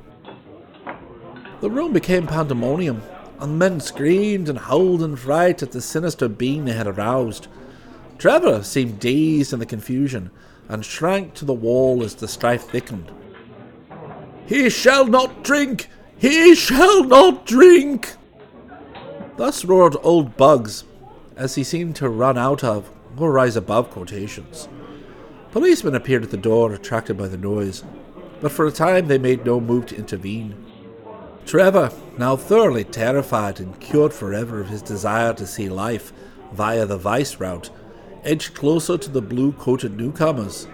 The 1.61 1.71
room 1.71 1.93
became 1.93 2.27
pandemonium, 2.27 3.03
and 3.39 3.59
men 3.59 3.81
screamed 3.81 4.49
and 4.49 4.59
howled 4.59 5.03
in 5.03 5.17
fright 5.17 5.63
at 5.63 5.73
the 5.73 5.81
sinister 5.81 6.29
being 6.29 6.65
they 6.65 6.73
had 6.73 6.87
aroused. 6.87 7.49
Trevor 8.19 8.63
seemed 8.63 9.01
dazed 9.01 9.53
in 9.53 9.59
the 9.59 9.67
confusion, 9.67 10.31
and 10.69 10.85
shrank 10.85 11.35
to 11.35 11.45
the 11.45 11.55
wall 11.55 12.03
as 12.03 12.15
the 12.15 12.29
strife 12.29 12.65
thickened. 12.65 13.11
He 14.47 14.69
shall 14.69 15.07
not 15.07 15.43
drink! 15.43 15.89
He 16.19 16.55
shall 16.55 17.05
not 17.05 17.47
drink! 17.47 18.17
Thus 19.41 19.65
roared 19.65 19.97
old 20.03 20.37
Bugs, 20.37 20.85
as 21.35 21.55
he 21.55 21.65
seemed 21.65 21.97
to 21.97 22.11
run 22.11 22.37
out 22.37 22.63
of 22.63 22.91
or 23.17 23.33
rise 23.33 23.57
above 23.57 23.89
quotations. 23.89 24.69
Policemen 25.51 25.95
appeared 25.95 26.25
at 26.25 26.31
the 26.31 26.37
door, 26.37 26.75
attracted 26.75 27.17
by 27.17 27.27
the 27.27 27.39
noise, 27.39 27.83
but 28.43 28.53
for 28.53 28.67
a 28.67 28.71
time 28.71 29.07
they 29.07 29.17
made 29.17 29.47
no 29.47 29.59
move 29.59 29.87
to 29.87 29.97
intervene. 29.97 30.63
Trevor, 31.47 31.91
now 32.19 32.37
thoroughly 32.37 32.85
terrified 32.85 33.61
and 33.61 33.81
cured 33.81 34.13
forever 34.13 34.61
of 34.61 34.69
his 34.69 34.83
desire 34.83 35.33
to 35.33 35.47
see 35.47 35.71
life 35.71 36.13
via 36.53 36.85
the 36.85 36.99
vice 36.99 37.41
route, 37.41 37.71
edged 38.23 38.53
closer 38.53 38.99
to 38.99 39.11
the 39.11 39.23
blue 39.23 39.53
coated 39.53 39.97
newcomers. 39.97 40.69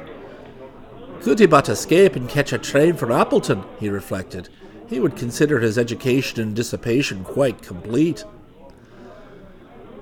Could 1.22 1.38
he 1.38 1.46
but 1.46 1.68
escape 1.68 2.16
and 2.16 2.28
catch 2.28 2.52
a 2.52 2.58
train 2.58 2.96
for 2.96 3.12
Appleton, 3.12 3.62
he 3.78 3.88
reflected, 3.88 4.48
he 4.88 4.98
would 4.98 5.14
consider 5.14 5.60
his 5.60 5.78
education 5.78 6.40
and 6.40 6.56
dissipation 6.56 7.22
quite 7.22 7.62
complete. 7.62 8.24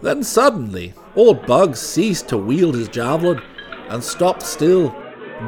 Then 0.04 0.22
suddenly, 0.22 0.92
old 1.16 1.46
Bugs 1.46 1.80
ceased 1.80 2.28
to 2.28 2.36
wield 2.36 2.74
his 2.74 2.88
javelin 2.88 3.40
and 3.88 4.04
stopped 4.04 4.42
still, 4.42 4.94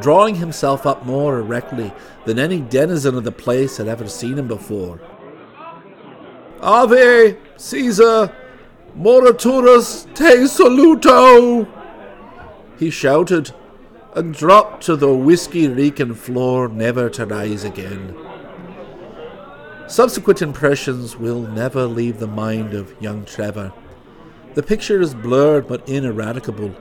drawing 0.00 0.36
himself 0.36 0.86
up 0.86 1.04
more 1.04 1.38
erectly 1.38 1.92
than 2.24 2.38
any 2.38 2.62
denizen 2.62 3.16
of 3.16 3.24
the 3.24 3.32
place 3.32 3.76
had 3.76 3.86
ever 3.86 4.08
seen 4.08 4.38
him 4.38 4.48
before. 4.48 4.98
Ave, 6.62 7.36
Caesar, 7.58 8.34
Moriturus 8.96 10.06
te 10.14 10.46
saluto! 10.46 11.68
He 12.78 12.88
shouted, 12.88 13.52
and 14.14 14.32
dropped 14.32 14.84
to 14.84 14.96
the 14.96 15.12
whiskey 15.12 15.68
reeking 15.68 16.14
floor, 16.14 16.66
never 16.70 17.10
to 17.10 17.26
rise 17.26 17.62
again. 17.62 18.16
Subsequent 19.86 20.40
impressions 20.40 21.14
will 21.18 21.42
never 21.42 21.84
leave 21.84 22.20
the 22.20 22.26
mind 22.26 22.72
of 22.72 22.94
young 23.02 23.26
Trevor. 23.26 23.74
The 24.56 24.62
picture 24.62 25.02
is 25.02 25.14
blurred 25.14 25.68
but 25.68 25.86
ineradicable. 25.86 26.74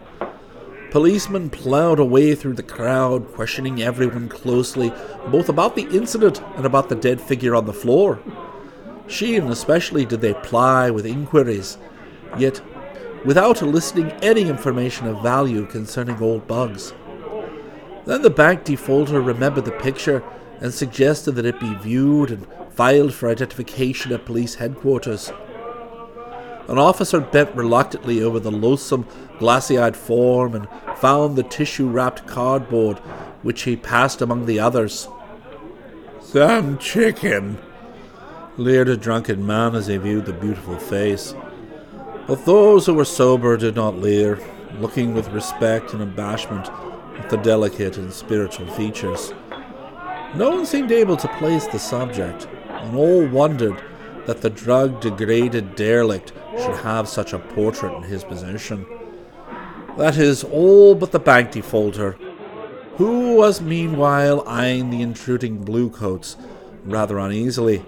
Policemen 0.92 1.50
ploughed 1.50 2.00
away 2.00 2.34
through 2.34 2.54
the 2.54 2.64
crowd, 2.64 3.34
questioning 3.34 3.82
everyone 3.82 4.30
closely, 4.30 4.94
both 5.28 5.50
about 5.50 5.76
the 5.76 5.90
incident 5.90 6.42
and 6.56 6.66
about 6.66 6.88
the 6.88 6.96
dead 6.96 7.20
figure 7.20 7.54
on 7.54 7.66
the 7.66 7.74
floor. 7.74 8.22
Sheehan 9.08 9.50
especially 9.50 10.06
did 10.06 10.22
they 10.22 10.36
ply 10.36 10.90
with 10.90 11.06
inquiries, 11.06 11.78
yet 12.38 12.62
without 13.26 13.62
eliciting 13.62 14.10
any 14.24 14.44
information 14.44 15.08
of 15.08 15.22
value 15.22 15.66
concerning 15.66 16.22
old 16.22 16.48
Bugs. 16.48 16.94
Then 18.06 18.22
the 18.22 18.30
bank 18.30 18.64
defaulter 18.64 19.20
remembered 19.20 19.66
the 19.66 19.72
picture 19.72 20.24
and 20.62 20.74
suggested 20.74 21.34
that 21.34 21.46
it 21.46 21.60
be 21.60 21.76
viewed 21.76 22.32
and 22.32 22.48
filed 22.70 23.14
for 23.14 23.28
identification 23.28 24.14
at 24.14 24.26
police 24.26 24.56
headquarters. 24.56 25.34
An 26.68 26.78
officer 26.78 27.20
bent 27.20 27.56
reluctantly 27.56 28.24
over 28.24 28.40
the 28.40 28.52
loathsome, 28.52 29.08
glassy 29.40 29.78
eyed 29.78 29.96
form 29.96 30.56
and 30.56 30.68
found 30.98 31.36
the 31.36 31.44
tissue 31.44 31.88
wrapped 31.88 32.26
cardboard, 32.26 32.98
which 33.44 33.64
he 33.64 33.76
passed 33.76 34.22
among 34.22 34.46
the 34.46 34.60
others. 34.60 35.08
Some 36.22 36.78
chicken, 36.78 37.60
leered 38.58 38.90
a 38.90 38.98
drunken 38.98 39.46
man 39.46 39.76
as 39.76 39.88
he 39.88 39.98
viewed 39.98 40.26
the 40.26 40.34
beautiful 40.34 40.78
face. 40.78 41.36
But 42.28 42.46
those 42.46 42.86
who 42.86 42.94
were 42.94 43.06
sober 43.06 43.58
did 43.58 43.76
not 43.76 43.98
leer, 43.98 44.40
looking 44.80 45.14
with 45.14 45.30
respect 45.30 45.94
and 45.94 46.02
abashment 46.02 46.70
at 47.20 47.30
the 47.30 47.38
delicate 47.38 47.98
and 47.98 48.12
spiritual 48.12 48.68
features. 48.72 49.34
No 50.36 50.50
one 50.50 50.66
seemed 50.66 50.92
able 50.92 51.18
to 51.18 51.28
place 51.38 51.68
the 51.68 51.80
subject, 51.80 52.48
and 52.68 52.96
all 52.96 53.26
wondered 53.28 53.82
that 54.26 54.42
the 54.42 54.50
drug 54.50 55.02
degraded 55.02 55.76
derelict 55.76 56.34
should 56.58 56.78
have 56.78 57.08
such 57.08 57.34
a 57.34 57.40
portrait 57.40 57.94
in 57.96 58.04
his 58.04 58.24
possession. 58.24 58.86
That 59.98 60.18
is, 60.18 60.44
all 60.44 60.96
but 60.96 61.12
the 61.12 61.20
bank 61.20 61.52
defaulter, 61.52 62.14
who 62.98 63.36
was 63.36 63.62
meanwhile 63.62 64.44
eyeing 64.48 64.90
the 64.90 65.02
intruding 65.02 65.64
bluecoats 65.64 66.38
rather 66.86 67.18
uneasily. 67.20 67.84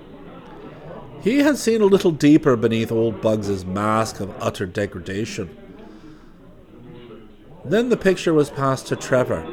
He 1.21 1.39
had 1.39 1.57
seen 1.57 1.81
a 1.81 1.85
little 1.85 2.11
deeper 2.11 2.55
beneath 2.55 2.91
old 2.91 3.21
Bugs's 3.21 3.65
mask 3.65 4.19
of 4.19 4.33
utter 4.41 4.65
degradation. 4.65 5.55
Then 7.65 7.89
the 7.89 7.97
picture 7.97 8.33
was 8.33 8.49
passed 8.49 8.87
to 8.87 8.95
Trevor, 8.95 9.45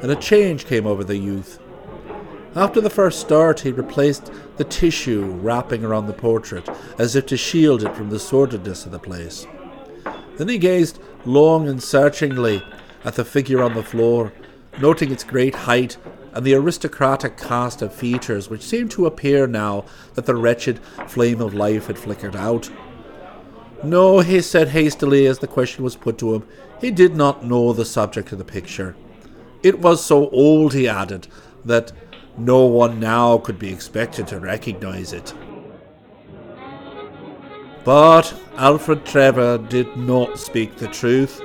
and 0.00 0.10
a 0.10 0.16
change 0.16 0.66
came 0.66 0.86
over 0.86 1.04
the 1.04 1.18
youth. 1.18 1.58
After 2.56 2.80
the 2.80 2.88
first 2.88 3.20
start, 3.20 3.60
he 3.60 3.70
replaced 3.70 4.32
the 4.56 4.64
tissue 4.64 5.24
wrapping 5.42 5.84
around 5.84 6.06
the 6.06 6.14
portrait, 6.14 6.66
as 6.98 7.14
if 7.14 7.26
to 7.26 7.36
shield 7.36 7.84
it 7.84 7.94
from 7.94 8.08
the 8.08 8.18
sordidness 8.18 8.86
of 8.86 8.92
the 8.92 8.98
place. 8.98 9.46
Then 10.38 10.48
he 10.48 10.56
gazed 10.56 10.98
long 11.26 11.68
and 11.68 11.82
searchingly 11.82 12.62
at 13.04 13.14
the 13.14 13.26
figure 13.26 13.62
on 13.62 13.74
the 13.74 13.82
floor, 13.82 14.32
noting 14.80 15.12
its 15.12 15.22
great 15.22 15.54
height 15.54 15.98
and 16.32 16.46
the 16.46 16.54
aristocratic 16.54 17.36
cast 17.36 17.82
of 17.82 17.94
features 17.94 18.48
which 18.48 18.62
seemed 18.62 18.90
to 18.92 19.04
appear 19.04 19.46
now 19.46 19.84
that 20.14 20.24
the 20.24 20.34
wretched 20.34 20.78
flame 21.08 21.42
of 21.42 21.52
life 21.52 21.88
had 21.88 21.98
flickered 21.98 22.36
out. 22.36 22.70
No, 23.84 24.20
he 24.20 24.40
said 24.40 24.68
hastily 24.68 25.26
as 25.26 25.40
the 25.40 25.46
question 25.46 25.84
was 25.84 25.94
put 25.96 26.16
to 26.18 26.34
him, 26.34 26.46
he 26.80 26.90
did 26.90 27.16
not 27.16 27.44
know 27.44 27.74
the 27.74 27.84
subject 27.84 28.32
of 28.32 28.38
the 28.38 28.44
picture. 28.44 28.96
It 29.62 29.80
was 29.80 30.02
so 30.02 30.30
old, 30.30 30.72
he 30.72 30.88
added, 30.88 31.28
that 31.66 31.92
no 32.38 32.64
one 32.66 33.00
now 33.00 33.38
could 33.38 33.58
be 33.58 33.72
expected 33.72 34.26
to 34.28 34.40
recognize 34.40 35.12
it. 35.12 35.32
But 37.84 38.34
Alfred 38.56 39.04
Trevor 39.06 39.58
did 39.58 39.96
not 39.96 40.38
speak 40.38 40.76
the 40.76 40.88
truth, 40.88 41.40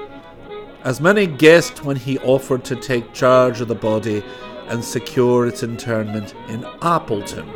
as 0.83 0.99
many 0.99 1.27
guessed 1.27 1.85
when 1.85 1.95
he 1.95 2.17
offered 2.19 2.63
to 2.65 2.75
take 2.75 3.13
charge 3.13 3.61
of 3.61 3.67
the 3.67 3.75
body 3.75 4.23
and 4.67 4.83
secure 4.83 5.45
its 5.45 5.63
interment 5.63 6.33
in 6.47 6.65
Appleton. 6.81 7.47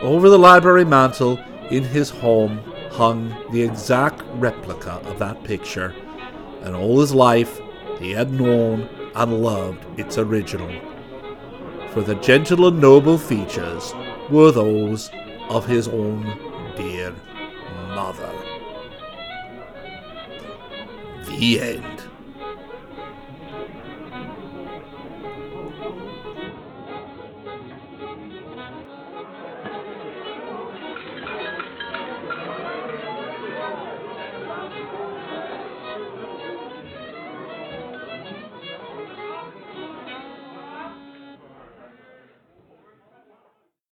Over 0.00 0.28
the 0.28 0.38
library 0.38 0.84
mantel 0.84 1.38
in 1.70 1.84
his 1.84 2.10
home 2.10 2.58
hung 2.90 3.34
the 3.52 3.62
exact 3.62 4.22
replica 4.34 5.00
of 5.04 5.18
that 5.18 5.44
picture, 5.44 5.94
and 6.62 6.74
all 6.74 7.00
his 7.00 7.14
life 7.14 7.60
he 7.98 8.12
had 8.12 8.32
known 8.32 8.88
and 9.14 9.42
loved 9.42 9.84
its 9.98 10.18
original 10.18 10.70
for 11.92 12.00
the 12.00 12.14
gentle 12.16 12.68
and 12.68 12.80
noble 12.80 13.18
features 13.18 13.92
were 14.30 14.50
those 14.50 15.10
of 15.50 15.66
his 15.66 15.88
own 15.88 16.22
dear 16.74 17.14
mother. 17.88 18.32
The 21.26 21.60
end. 21.60 21.91